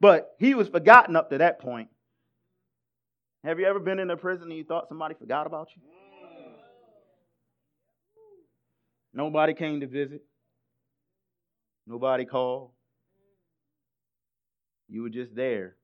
but 0.00 0.32
he 0.38 0.54
was 0.54 0.68
forgotten 0.68 1.14
up 1.14 1.30
to 1.30 1.38
that 1.38 1.60
point. 1.60 1.88
Have 3.44 3.60
you 3.60 3.66
ever 3.66 3.78
been 3.78 4.00
in 4.00 4.10
a 4.10 4.16
prison 4.16 4.48
and 4.48 4.58
you 4.58 4.64
thought 4.64 4.88
somebody 4.88 5.14
forgot 5.14 5.46
about 5.46 5.68
you? 5.76 5.82
Nobody 9.12 9.54
came 9.54 9.80
to 9.80 9.86
visit. 9.86 10.22
Nobody 11.86 12.24
called. 12.24 12.72
You 14.88 15.02
were 15.02 15.10
just 15.10 15.36
there. 15.36 15.76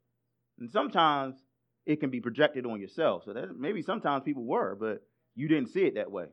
And 0.58 0.68
sometimes 0.68 1.36
it 1.86 2.00
can 2.00 2.10
be 2.10 2.20
projected 2.20 2.66
on 2.66 2.80
yourself. 2.80 3.22
So 3.24 3.34
that 3.34 3.56
maybe 3.56 3.82
sometimes 3.82 4.24
people 4.24 4.44
were, 4.44 4.74
but 4.74 5.02
you 5.36 5.46
didn't 5.46 5.68
see 5.68 5.82
it 5.82 5.94
that 5.94 6.10
way. 6.10 6.26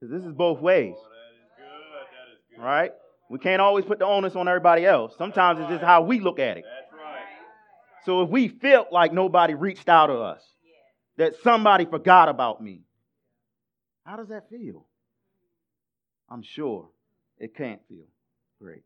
Because 0.00 0.12
this 0.12 0.24
is 0.26 0.32
both 0.32 0.60
ways, 0.60 0.94
Oh, 0.96 1.02
that 1.02 1.34
is 1.34 1.50
good. 1.56 1.66
That 1.66 2.32
is 2.34 2.40
good. 2.56 2.62
right? 2.62 2.92
We 3.28 3.38
can't 3.38 3.60
always 3.60 3.84
put 3.84 3.98
the 3.98 4.06
onus 4.06 4.34
on 4.34 4.48
everybody 4.48 4.84
else. 4.86 5.14
Sometimes 5.16 5.60
it's 5.60 5.68
just 5.68 5.84
how 5.84 6.02
we 6.02 6.20
look 6.20 6.38
at 6.38 6.56
it. 6.56 6.64
That's 6.64 6.92
right. 6.92 7.24
So 8.04 8.22
if 8.22 8.30
we 8.30 8.48
felt 8.48 8.92
like 8.92 9.12
nobody 9.12 9.54
reached 9.54 9.88
out 9.88 10.06
to 10.06 10.14
us, 10.14 10.42
that 11.16 11.34
somebody 11.44 11.84
forgot 11.84 12.28
about 12.28 12.62
me, 12.62 12.82
how 14.04 14.16
does 14.16 14.28
that 14.28 14.48
feel? 14.48 14.86
I'm 16.28 16.42
sure 16.42 16.88
it 17.38 17.54
can't 17.54 17.80
feel 17.88 18.06
great. 18.60 18.82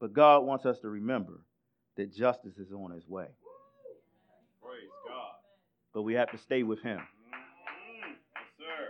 But 0.00 0.12
God 0.12 0.40
wants 0.40 0.66
us 0.66 0.80
to 0.80 0.88
remember 0.88 1.40
that 1.96 2.12
justice 2.14 2.56
is 2.58 2.72
on 2.72 2.90
his 2.90 3.06
way. 3.06 3.26
Praise 4.62 4.88
God. 5.06 5.32
But 5.94 6.02
we 6.02 6.14
have 6.14 6.30
to 6.32 6.38
stay 6.38 6.62
with 6.62 6.82
Him. 6.82 7.00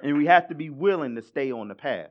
And 0.02 0.16
we 0.16 0.26
have 0.26 0.48
to 0.48 0.54
be 0.54 0.70
willing 0.70 1.16
to 1.16 1.22
stay 1.22 1.52
on 1.52 1.68
the 1.68 1.74
path. 1.74 2.10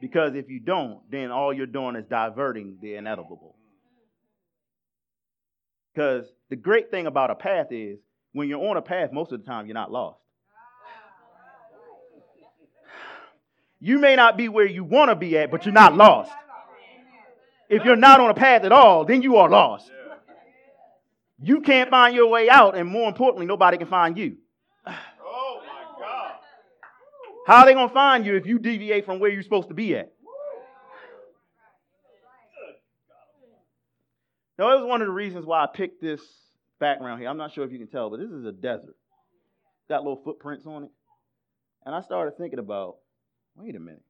Because 0.00 0.34
if 0.34 0.50
you 0.50 0.60
don't, 0.60 1.00
then 1.10 1.30
all 1.30 1.52
you're 1.52 1.66
doing 1.66 1.96
is 1.96 2.04
diverting 2.04 2.78
the 2.80 2.96
inevitable. 2.96 3.56
Because 5.92 6.26
the 6.50 6.56
great 6.56 6.90
thing 6.90 7.06
about 7.06 7.30
a 7.30 7.34
path 7.34 7.68
is 7.70 7.98
when 8.32 8.48
you're 8.48 8.68
on 8.68 8.76
a 8.76 8.82
path, 8.82 9.12
most 9.12 9.32
of 9.32 9.40
the 9.40 9.46
time 9.46 9.66
you're 9.66 9.74
not 9.74 9.92
lost. 9.92 10.18
You 13.80 13.98
may 13.98 14.16
not 14.16 14.36
be 14.36 14.48
where 14.48 14.66
you 14.66 14.82
want 14.82 15.10
to 15.10 15.14
be 15.14 15.36
at, 15.38 15.50
but 15.50 15.64
you're 15.64 15.74
not 15.74 15.94
lost. 15.94 16.32
If 17.68 17.84
you're 17.84 17.96
not 17.96 18.20
on 18.20 18.30
a 18.30 18.34
path 18.34 18.64
at 18.64 18.72
all, 18.72 19.04
then 19.04 19.22
you 19.22 19.36
are 19.36 19.48
lost. 19.48 19.90
You 21.40 21.60
can't 21.60 21.90
find 21.90 22.14
your 22.14 22.28
way 22.28 22.48
out, 22.48 22.76
and 22.76 22.88
more 22.88 23.08
importantly, 23.08 23.46
nobody 23.46 23.76
can 23.76 23.88
find 23.88 24.16
you. 24.16 24.36
How 27.46 27.60
are 27.60 27.66
they 27.66 27.74
going 27.74 27.88
to 27.88 27.94
find 27.94 28.24
you 28.24 28.36
if 28.36 28.46
you 28.46 28.58
deviate 28.58 29.04
from 29.04 29.20
where 29.20 29.30
you're 29.30 29.42
supposed 29.42 29.68
to 29.68 29.74
be 29.74 29.96
at? 29.96 30.12
Now, 34.58 34.68
that 34.70 34.80
was 34.80 34.86
one 34.86 35.02
of 35.02 35.08
the 35.08 35.12
reasons 35.12 35.44
why 35.44 35.64
I 35.64 35.66
picked 35.66 36.00
this 36.00 36.20
background 36.78 37.20
here. 37.20 37.28
I'm 37.28 37.36
not 37.36 37.52
sure 37.52 37.64
if 37.64 37.72
you 37.72 37.78
can 37.78 37.88
tell, 37.88 38.08
but 38.08 38.20
this 38.20 38.30
is 38.30 38.44
a 38.44 38.52
desert. 38.52 38.96
Got 39.88 40.04
little 40.04 40.22
footprints 40.22 40.64
on 40.66 40.84
it. 40.84 40.90
And 41.84 41.94
I 41.94 42.00
started 42.02 42.38
thinking 42.38 42.58
about 42.58 42.96
wait 43.56 43.76
a 43.76 43.80
minute. 43.80 44.02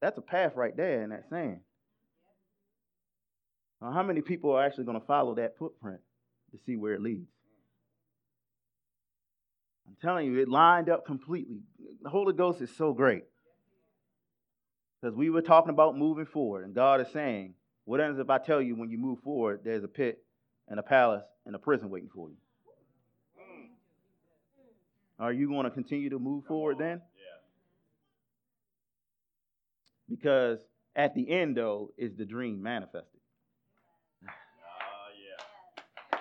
That's 0.00 0.18
a 0.18 0.22
path 0.22 0.52
right 0.56 0.76
there 0.76 1.02
in 1.02 1.10
that 1.10 1.28
sand. 1.30 1.60
Now, 3.80 3.92
how 3.92 4.02
many 4.02 4.20
people 4.20 4.52
are 4.52 4.64
actually 4.64 4.84
going 4.84 5.00
to 5.00 5.06
follow 5.06 5.34
that 5.36 5.56
footprint 5.58 6.00
to 6.52 6.58
see 6.66 6.76
where 6.76 6.94
it 6.94 7.00
leads? 7.00 7.30
I'm 9.86 9.96
telling 10.00 10.26
you, 10.26 10.38
it 10.38 10.48
lined 10.48 10.88
up 10.88 11.06
completely. 11.06 11.60
The 12.02 12.08
Holy 12.10 12.32
Ghost 12.32 12.60
is 12.60 12.70
so 12.76 12.92
great. 12.92 13.24
Because 15.00 15.16
we 15.16 15.30
were 15.30 15.42
talking 15.42 15.70
about 15.70 15.96
moving 15.96 16.26
forward, 16.26 16.64
and 16.64 16.74
God 16.74 17.00
is 17.00 17.08
saying, 17.12 17.54
What 17.84 18.00
happens 18.00 18.18
if 18.18 18.30
I 18.30 18.38
tell 18.38 18.60
you 18.60 18.74
when 18.74 18.90
you 18.90 18.98
move 18.98 19.20
forward, 19.20 19.60
there's 19.64 19.84
a 19.84 19.88
pit 19.88 20.24
and 20.68 20.80
a 20.80 20.82
palace 20.82 21.24
and 21.44 21.54
a 21.54 21.58
prison 21.58 21.90
waiting 21.90 22.10
for 22.12 22.28
you? 22.28 22.36
Are 25.18 25.32
you 25.32 25.48
going 25.48 25.64
to 25.64 25.70
continue 25.70 26.10
to 26.10 26.18
move 26.18 26.44
forward 26.44 26.78
then? 26.78 27.00
Because 30.08 30.58
at 30.94 31.14
the 31.14 31.30
end, 31.30 31.56
though, 31.56 31.92
is 31.96 32.14
the 32.16 32.24
dream 32.24 32.62
manifested. 32.62 33.20
Ah, 34.26 34.32
yeah. 35.20 36.18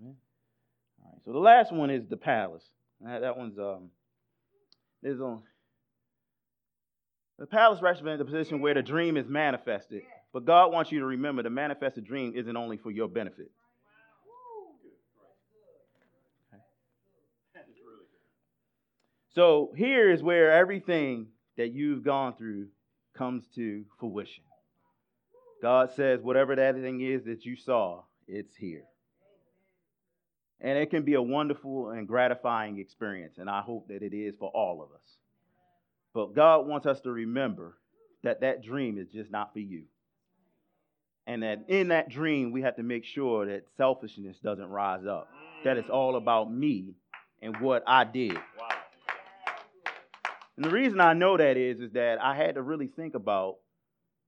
Amen. 0.00 0.16
All 1.02 1.09
right. 1.09 1.09
So 1.24 1.32
the 1.32 1.38
last 1.38 1.72
one 1.72 1.90
is 1.90 2.06
the 2.08 2.16
palace. 2.16 2.64
That, 3.00 3.36
one's 3.36 3.58
um. 3.58 3.90
There's 5.02 5.20
on. 5.20 5.42
The 7.38 7.46
palace 7.46 7.80
represents 7.80 8.18
the 8.18 8.24
position 8.24 8.60
where 8.60 8.74
the 8.74 8.82
dream 8.82 9.16
is 9.16 9.26
manifested. 9.26 10.02
But 10.32 10.44
God 10.44 10.72
wants 10.72 10.92
you 10.92 11.00
to 11.00 11.06
remember 11.06 11.42
the 11.42 11.50
manifested 11.50 12.04
dream 12.04 12.34
isn't 12.36 12.56
only 12.56 12.76
for 12.76 12.90
your 12.90 13.08
benefit. 13.08 13.50
So 19.32 19.72
here 19.76 20.10
is 20.10 20.22
where 20.22 20.52
everything 20.52 21.28
that 21.56 21.72
you've 21.72 22.04
gone 22.04 22.36
through 22.36 22.66
comes 23.16 23.44
to 23.54 23.84
fruition. 23.98 24.44
God 25.62 25.90
says, 25.94 26.20
whatever 26.20 26.56
that 26.56 26.74
thing 26.74 27.00
is 27.00 27.24
that 27.24 27.44
you 27.44 27.56
saw, 27.56 28.02
it's 28.26 28.54
here. 28.56 28.84
And 30.60 30.76
it 30.76 30.90
can 30.90 31.04
be 31.04 31.14
a 31.14 31.22
wonderful 31.22 31.90
and 31.90 32.06
gratifying 32.06 32.78
experience, 32.78 33.38
and 33.38 33.48
I 33.48 33.62
hope 33.62 33.88
that 33.88 34.02
it 34.02 34.12
is 34.12 34.34
for 34.38 34.50
all 34.50 34.82
of 34.82 34.90
us. 34.94 35.16
But 36.12 36.34
God 36.34 36.66
wants 36.66 36.86
us 36.86 37.00
to 37.00 37.10
remember 37.10 37.78
that 38.22 38.42
that 38.42 38.62
dream 38.62 38.98
is 38.98 39.08
just 39.08 39.30
not 39.30 39.52
for 39.52 39.60
you. 39.60 39.84
And 41.26 41.42
that 41.42 41.64
in 41.68 41.88
that 41.88 42.10
dream, 42.10 42.52
we 42.52 42.62
have 42.62 42.76
to 42.76 42.82
make 42.82 43.04
sure 43.04 43.46
that 43.46 43.64
selfishness 43.76 44.38
doesn't 44.42 44.68
rise 44.68 45.06
up, 45.06 45.28
that 45.64 45.78
it's 45.78 45.88
all 45.88 46.16
about 46.16 46.52
me 46.52 46.94
and 47.40 47.56
what 47.60 47.82
I 47.86 48.04
did. 48.04 48.36
And 50.56 50.64
the 50.64 50.70
reason 50.70 51.00
I 51.00 51.14
know 51.14 51.36
that 51.38 51.56
is, 51.56 51.80
is 51.80 51.92
that 51.92 52.20
I 52.20 52.34
had 52.34 52.56
to 52.56 52.62
really 52.62 52.88
think 52.88 53.14
about, 53.14 53.56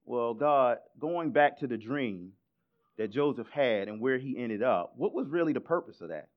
well, 0.06 0.32
God, 0.32 0.78
going 0.98 1.30
back 1.30 1.58
to 1.58 1.66
the 1.66 1.76
dream 1.76 2.32
that 2.98 3.10
Joseph 3.10 3.48
had 3.50 3.88
and 3.88 4.00
where 4.00 4.18
he 4.18 4.36
ended 4.36 4.62
up, 4.62 4.92
what 4.96 5.14
was 5.14 5.28
really 5.28 5.52
the 5.52 5.60
purpose 5.60 6.00
of 6.00 6.08
that? 6.08 6.28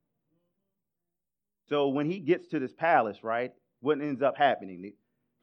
So 1.69 1.89
when 1.89 2.09
he 2.09 2.19
gets 2.19 2.47
to 2.49 2.59
this 2.59 2.73
palace, 2.73 3.23
right, 3.23 3.51
what 3.81 3.99
ends 3.99 4.21
up 4.21 4.37
happening? 4.37 4.93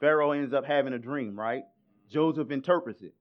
Pharaoh 0.01 0.33
ends 0.33 0.53
up 0.55 0.65
having 0.65 0.93
a 0.93 0.99
dream, 0.99 1.39
right? 1.39 1.65
Joseph 2.11 2.51
interprets 2.51 3.03
it. 3.03 3.15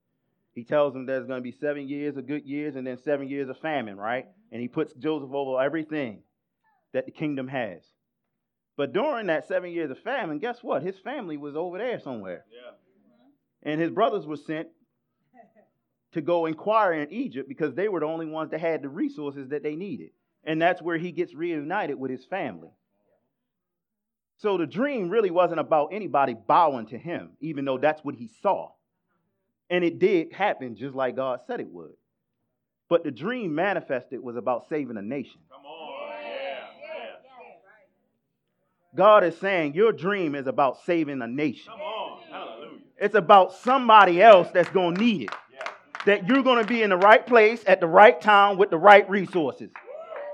He 0.54 0.64
tells 0.64 0.96
him 0.96 1.06
there's 1.06 1.26
going 1.26 1.40
to 1.40 1.44
be 1.44 1.52
seven 1.52 1.88
years 1.88 2.18
of 2.18 2.28
good 2.28 2.46
years 2.46 2.76
and 2.76 2.86
then 2.86 2.98
seven 2.98 3.28
years 3.28 3.50
of 3.50 3.58
famine, 3.60 3.98
right? 3.98 4.26
And 4.52 4.62
he 4.62 4.68
puts 4.68 4.94
Joseph 4.94 5.32
over 5.34 5.62
everything 5.62 6.24
that 6.94 7.06
the 7.06 7.12
kingdom 7.12 7.48
has. 7.48 7.82
But 8.76 8.94
during 8.94 9.28
that 9.28 9.48
seven 9.48 9.72
years 9.72 9.92
of 9.92 10.00
famine, 10.00 10.40
guess 10.40 10.60
what? 10.62 10.84
His 10.84 10.98
family 11.00 11.38
was 11.38 11.56
over 11.56 11.78
there 11.78 12.00
somewhere. 12.00 12.46
Yeah. 12.52 13.72
And 13.72 13.80
his 13.80 13.92
brothers 13.92 14.26
were 14.26 14.38
sent 14.38 14.70
to 16.14 16.22
go 16.22 16.46
inquire 16.46 16.94
in 16.94 17.12
Egypt 17.12 17.48
because 17.48 17.74
they 17.74 17.88
were 17.88 18.02
the 18.02 18.06
only 18.06 18.26
ones 18.26 18.52
that 18.52 18.60
had 18.60 18.82
the 18.82 18.90
resources 18.90 19.50
that 19.50 19.64
they 19.64 19.76
needed. 19.76 20.10
And 20.44 20.62
that's 20.62 20.82
where 20.82 20.98
he 20.98 21.12
gets 21.12 21.34
reunited 21.34 21.98
with 21.98 22.12
his 22.12 22.26
family. 22.26 22.70
So 24.38 24.58
the 24.58 24.66
dream 24.66 25.10
really 25.10 25.30
wasn't 25.30 25.60
about 25.60 25.90
anybody 25.94 26.34
bowing 26.34 26.88
to 26.88 26.98
him, 26.98 27.32
even 27.42 27.64
though 27.64 27.78
that's 27.78 28.04
what 28.04 28.16
he 28.16 28.30
saw. 28.42 28.72
And 29.70 29.84
it 29.84 30.00
did 30.00 30.34
happen 30.34 30.76
just 30.76 30.96
like 30.96 31.16
God 31.16 31.42
said 31.46 31.60
it 31.60 31.72
would. 31.72 31.94
But 32.90 33.04
the 33.04 33.12
dream 33.12 33.56
manifested 33.56 34.20
was 34.20 34.36
about 34.36 34.68
saving 34.68 34.98
a 34.98 35.02
nation. 35.02 35.40
Come 35.50 35.64
on. 35.64 36.10
Yeah. 36.24 36.66
Yeah. 36.82 37.56
God 38.96 39.24
is 39.24 39.38
saying 39.38 39.76
your 39.76 39.94
dream 39.94 40.36
is 40.36 40.48
about 40.48 40.84
saving 40.86 41.22
a 41.22 41.28
nation. 41.28 41.72
Come 41.72 41.80
on. 41.80 42.20
Hallelujah. 42.30 42.80
It's 42.98 43.16
about 43.16 43.54
somebody 43.54 44.22
else 44.22 44.50
that's 44.54 44.70
going 44.72 44.96
to 44.96 45.02
need 45.02 45.22
it. 45.22 45.32
That 46.06 46.28
you're 46.28 46.44
going 46.44 46.62
to 46.64 46.68
be 46.68 46.82
in 46.82 46.90
the 46.90 46.98
right 46.98 47.26
place 47.26 47.64
at 47.68 47.80
the 47.80 47.88
right 47.88 48.20
time 48.20 48.58
with 48.58 48.70
the 48.70 48.78
right 48.78 49.08
resources. 49.10 49.70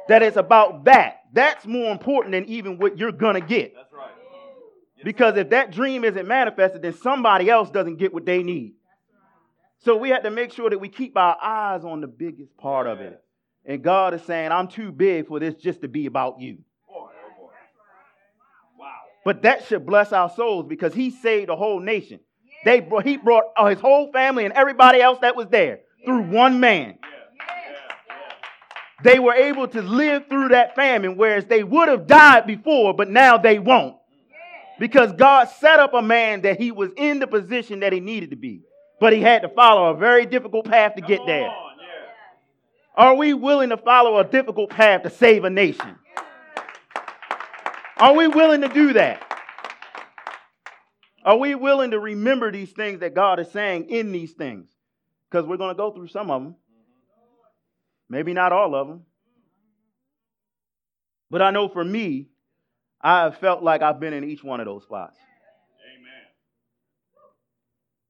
That 0.08 0.24
it's 0.24 0.38
about 0.38 0.86
that. 0.86 1.24
That's 1.34 1.66
more 1.66 1.92
important 1.92 2.32
than 2.32 2.46
even 2.46 2.78
what 2.78 2.98
you're 2.98 3.12
going 3.12 3.36
to 3.36 3.42
get. 3.42 3.76
That's 3.76 3.92
right. 3.92 4.12
Because 5.04 5.38
if 5.38 5.50
that 5.50 5.72
dream 5.72 6.04
isn't 6.04 6.28
manifested, 6.28 6.82
then 6.82 6.94
somebody 6.94 7.50
else 7.50 7.70
doesn't 7.70 7.98
get 7.98 8.14
what 8.14 8.26
they 8.26 8.44
need. 8.44 8.74
So 9.80 9.96
we 9.96 10.10
have 10.10 10.24
to 10.24 10.32
make 10.32 10.54
sure 10.54 10.70
that 10.70 10.80
we 10.80 10.90
keep 10.90 11.16
our 11.18 11.38
eyes 11.42 11.84
on 11.84 12.02
the 12.02 12.08
biggest 12.08 12.58
part 12.58 12.88
of 12.88 13.00
it. 13.00 13.22
And 13.66 13.84
God 13.84 14.14
is 14.14 14.24
saying, 14.24 14.52
I'm 14.52 14.70
too 14.70 14.92
big 14.92 15.28
for 15.28 15.40
this 15.40 15.56
just 15.56 15.82
to 15.82 15.88
be 15.88 16.06
about 16.06 16.40
you. 16.40 16.60
Oh. 16.90 17.10
But 19.26 19.42
that 19.42 19.66
should 19.66 19.86
bless 19.86 20.14
our 20.14 20.30
souls 20.30 20.66
because 20.68 20.94
he 20.94 21.12
saved 21.12 21.50
a 21.50 21.56
whole 21.56 21.82
nation. 21.82 22.22
They 22.68 22.82
brought, 22.82 23.06
he 23.06 23.16
brought 23.16 23.46
his 23.70 23.80
whole 23.80 24.12
family 24.12 24.44
and 24.44 24.54
everybody 24.54 25.00
else 25.00 25.20
that 25.22 25.38
was 25.38 25.48
there 25.48 25.80
through 26.04 26.24
one 26.24 26.60
man. 26.60 26.98
They 29.06 29.20
were 29.20 29.34
able 29.34 29.70
to 29.70 29.82
live 29.82 30.28
through 30.28 30.50
that 30.50 30.76
famine, 30.76 31.16
whereas 31.16 31.46
they 31.46 31.64
would 31.64 31.88
have 31.88 32.08
died 32.08 32.46
before, 32.46 32.94
but 32.94 33.10
now 33.10 33.38
they 33.38 33.58
won't. 33.58 33.96
Because 34.80 35.14
God 35.14 35.48
set 35.48 35.80
up 35.80 35.94
a 35.94 36.02
man 36.02 36.42
that 36.42 36.60
he 36.60 36.74
was 36.74 36.90
in 36.98 37.20
the 37.20 37.28
position 37.28 37.80
that 37.80 37.94
he 37.94 38.02
needed 38.02 38.32
to 38.32 38.36
be. 38.36 38.64
But 39.00 39.14
he 39.14 39.22
had 39.22 39.44
to 39.44 39.50
follow 39.50 39.86
a 39.94 39.98
very 39.98 40.26
difficult 40.26 40.66
path 40.66 40.96
to 40.96 41.02
get 41.02 41.22
there. 41.26 41.50
Are 42.98 43.16
we 43.16 43.34
willing 43.34 43.70
to 43.70 43.78
follow 43.78 44.20
a 44.20 44.26
difficult 44.26 44.72
path 44.72 45.04
to 45.04 45.10
save 45.10 45.46
a 45.46 45.50
nation? 45.50 45.96
Are 47.96 48.14
we 48.14 48.28
willing 48.28 48.60
to 48.60 48.68
do 48.68 48.92
that? 48.92 49.24
Are 51.28 51.36
we 51.36 51.56
willing 51.56 51.92
to 51.92 52.00
remember 52.00 52.54
these 52.54 52.72
things 52.72 53.02
that 53.02 53.14
God 53.14 53.38
is 53.42 53.52
saying 53.52 53.90
in 53.90 54.14
these 54.14 54.32
things? 54.32 54.70
Because 55.30 55.46
we're 55.46 55.58
going 55.58 55.76
to 55.76 55.78
go 55.78 55.92
through 55.92 56.08
some 56.08 56.32
of 56.32 56.42
them. 56.42 56.56
Maybe 58.10 58.32
not 58.32 58.54
all 58.54 58.74
of 58.74 58.88
them. 58.88 59.02
But 61.30 61.42
I 61.42 61.52
know 61.52 61.68
for 61.68 61.84
me, 61.84 62.30
I 63.02 63.24
have 63.24 63.40
felt 63.40 63.62
like 63.62 63.82
I've 63.82 64.00
been 64.00 64.14
in 64.14 64.24
each 64.24 64.42
one 64.42 64.62
of 64.62 64.68
those 64.68 64.84
spots. 64.84 65.18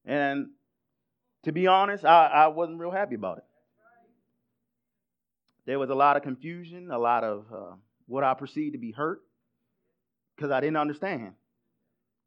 Amen. 0.05 0.19
And 0.19 0.49
to 1.45 1.51
be 1.51 1.65
honest, 1.65 2.05
I, 2.05 2.27
I 2.27 2.47
wasn't 2.49 2.77
real 2.77 2.91
happy 2.91 3.15
about 3.15 3.39
it. 3.39 3.45
There 5.65 5.79
was 5.79 5.89
a 5.89 5.95
lot 5.95 6.17
of 6.17 6.21
confusion, 6.21 6.91
a 6.91 6.99
lot 6.99 7.23
of 7.23 7.45
uh, 7.51 7.75
what 8.05 8.23
I 8.23 8.35
perceived 8.35 8.73
to 8.73 8.79
be 8.79 8.91
hurt 8.91 9.21
because 10.35 10.51
I 10.51 10.59
didn't 10.59 10.77
understand. 10.77 11.33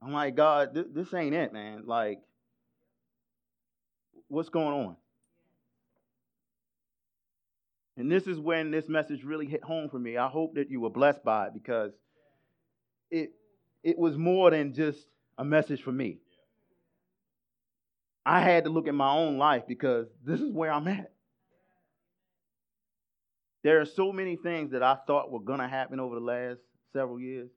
I'm 0.02 0.12
like, 0.12 0.34
God, 0.34 0.74
th- 0.74 0.86
this 0.94 1.12
ain't 1.12 1.34
it, 1.34 1.52
man. 1.52 1.82
Like, 1.86 2.20
what's 4.28 4.48
going 4.48 4.86
on? 4.86 4.96
And 7.96 8.10
this 8.10 8.26
is 8.26 8.38
when 8.38 8.70
this 8.70 8.88
message 8.88 9.24
really 9.24 9.46
hit 9.46 9.62
home 9.62 9.90
for 9.90 9.98
me. 9.98 10.16
I 10.16 10.28
hope 10.28 10.54
that 10.54 10.70
you 10.70 10.80
were 10.80 10.90
blessed 10.90 11.22
by 11.22 11.48
it 11.48 11.54
because 11.54 11.92
it 13.10 13.32
it 13.82 13.98
was 13.98 14.16
more 14.16 14.50
than 14.50 14.72
just 14.72 14.98
a 15.36 15.44
message 15.44 15.82
for 15.82 15.92
me. 15.92 16.18
I 18.24 18.40
had 18.40 18.64
to 18.64 18.70
look 18.70 18.88
at 18.88 18.94
my 18.94 19.10
own 19.10 19.38
life 19.38 19.64
because 19.66 20.06
this 20.24 20.40
is 20.40 20.52
where 20.52 20.72
I'm 20.72 20.88
at. 20.88 21.12
There 23.62 23.80
are 23.80 23.86
so 23.86 24.12
many 24.12 24.36
things 24.36 24.72
that 24.72 24.82
I 24.82 24.96
thought 25.06 25.30
were 25.30 25.40
going 25.40 25.60
to 25.60 25.68
happen 25.68 26.00
over 26.00 26.14
the 26.14 26.20
last 26.24 26.60
several 26.92 27.20
years, 27.20 27.50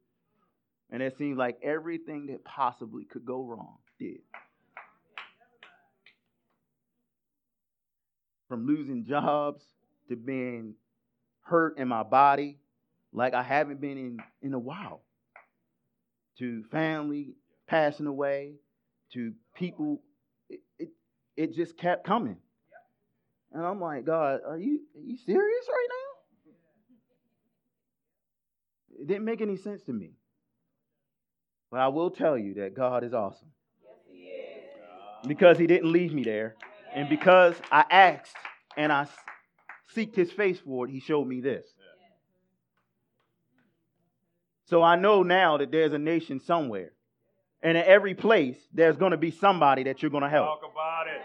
and 0.94 1.02
it 1.02 1.18
seemed 1.18 1.40
like 1.40 1.58
everything 1.64 2.28
that 2.28 2.46
possibly 2.46 3.04
could 3.04 3.26
go 3.26 3.42
wrong 3.42 3.78
did. 3.98 4.20
From 8.48 8.68
losing 8.68 9.04
jobs 9.04 9.64
to 10.10 10.16
being 10.16 10.76
hurt 11.42 11.80
in 11.80 11.88
my 11.88 12.04
body 12.04 12.60
like 13.12 13.34
I 13.34 13.42
haven't 13.42 13.82
been 13.82 13.98
in, 13.98 14.18
in 14.44 14.54
a 14.54 14.60
while, 14.60 15.02
to 16.38 16.64
family 16.66 17.34
passing 17.68 18.06
away, 18.06 18.54
to 19.14 19.34
people 19.56 20.02
it, 20.48 20.60
it, 20.78 20.90
it 21.36 21.56
just 21.56 21.76
kept 21.76 22.06
coming. 22.06 22.38
And 23.52 23.66
I'm 23.66 23.82
like, 23.82 24.06
God, 24.06 24.42
are 24.48 24.58
you 24.58 24.82
are 24.96 25.02
you 25.02 25.18
serious 25.18 25.66
right 25.68 25.88
now? 25.90 26.52
It 29.02 29.08
didn't 29.08 29.26
make 29.26 29.42
any 29.42 29.58
sense 29.58 29.82
to 29.84 29.94
me. 29.94 30.14
But 31.74 31.80
I 31.80 31.88
will 31.88 32.12
tell 32.12 32.38
you 32.38 32.54
that 32.54 32.76
God 32.76 33.04
is 33.04 33.16
awesome. 33.16 33.48
Because 35.28 35.58
he 35.58 35.66
didn't 35.66 35.92
leave 35.92 36.14
me 36.14 36.24
there. 36.24 36.54
And 36.94 37.10
because 37.10 37.56
I 37.72 37.84
asked 37.90 38.36
and 38.78 38.92
I 38.92 39.08
seeked 39.96 40.16
his 40.16 40.32
face 40.32 40.60
for 40.60 40.86
it, 40.86 40.92
he 40.92 41.00
showed 41.00 41.26
me 41.26 41.42
this. 41.42 41.66
So 44.66 44.84
I 44.84 44.98
know 44.98 45.24
now 45.24 45.58
that 45.58 45.72
there's 45.72 45.94
a 45.94 45.98
nation 45.98 46.40
somewhere. 46.40 46.92
And 47.64 47.76
in 47.76 47.84
every 47.84 48.14
place, 48.14 48.58
there's 48.72 48.96
going 48.96 49.12
to 49.12 49.18
be 49.18 49.32
somebody 49.32 49.82
that 49.86 50.04
you're 50.04 50.12
going 50.12 50.22
to 50.22 50.30
help. 50.30 50.62
Talk 50.62 50.72
about 50.72 51.08
it. 51.08 51.24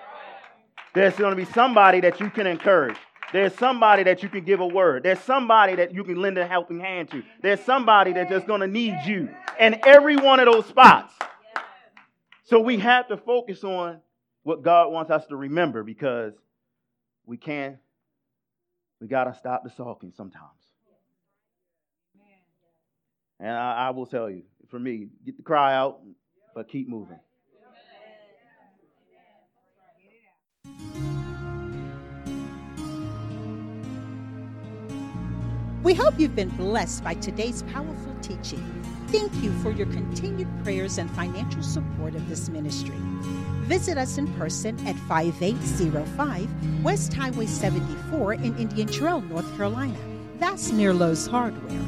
There's 0.94 1.14
going 1.16 1.32
to 1.32 1.36
be 1.36 1.44
somebody 1.52 2.00
that 2.00 2.20
you 2.20 2.30
can 2.30 2.46
encourage. 2.46 2.96
There's 3.32 3.54
somebody 3.54 4.04
that 4.04 4.22
you 4.22 4.28
can 4.28 4.44
give 4.44 4.60
a 4.60 4.66
word. 4.66 5.02
There's 5.02 5.20
somebody 5.20 5.76
that 5.76 5.94
you 5.94 6.02
can 6.04 6.16
lend 6.16 6.38
a 6.38 6.46
helping 6.46 6.80
hand 6.80 7.10
to. 7.10 7.22
There's 7.42 7.60
somebody 7.60 8.12
that's 8.12 8.30
just 8.30 8.46
going 8.46 8.62
to 8.62 8.66
need 8.66 8.96
you 9.04 9.28
in 9.60 9.80
every 9.86 10.16
one 10.16 10.40
of 10.40 10.50
those 10.50 10.66
spots. 10.66 11.12
So 12.44 12.60
we 12.60 12.78
have 12.78 13.08
to 13.08 13.18
focus 13.18 13.62
on 13.64 14.00
what 14.42 14.62
God 14.62 14.90
wants 14.90 15.10
us 15.10 15.26
to 15.26 15.36
remember 15.36 15.82
because 15.82 16.32
we 17.26 17.36
can't, 17.36 17.76
we 19.00 19.06
got 19.06 19.24
to 19.24 19.34
stop 19.34 19.62
the 19.62 19.70
sulking 19.70 20.12
sometimes. 20.16 20.44
And 23.40 23.50
I, 23.50 23.88
I 23.88 23.90
will 23.90 24.06
tell 24.06 24.30
you, 24.30 24.42
for 24.70 24.78
me, 24.78 25.08
get 25.24 25.36
the 25.36 25.42
cry 25.42 25.74
out, 25.74 26.00
but 26.54 26.68
keep 26.68 26.88
moving. 26.88 27.20
We 35.88 35.94
hope 35.94 36.20
you've 36.20 36.36
been 36.36 36.50
blessed 36.50 37.02
by 37.02 37.14
today's 37.14 37.62
powerful 37.72 38.14
teaching. 38.20 38.62
Thank 39.06 39.32
you 39.42 39.50
for 39.62 39.70
your 39.70 39.86
continued 39.86 40.48
prayers 40.62 40.98
and 40.98 41.10
financial 41.12 41.62
support 41.62 42.14
of 42.14 42.28
this 42.28 42.50
ministry. 42.50 42.94
Visit 43.62 43.96
us 43.96 44.18
in 44.18 44.30
person 44.34 44.78
at 44.86 44.96
5805 45.08 46.84
West 46.84 47.14
Highway 47.14 47.46
74 47.46 48.34
in 48.34 48.54
Indian 48.58 48.86
Trail, 48.86 49.22
North 49.22 49.50
Carolina. 49.56 49.96
That's 50.38 50.70
near 50.72 50.92
Lowe's 50.92 51.26
Hardware. 51.26 51.80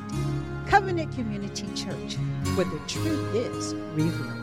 Covenant 0.69 1.13
Community 1.15 1.67
Church, 1.75 2.17
where 2.57 2.67
the 2.67 2.81
truth 2.87 3.35
is 3.35 3.75
revealed. 3.95 4.40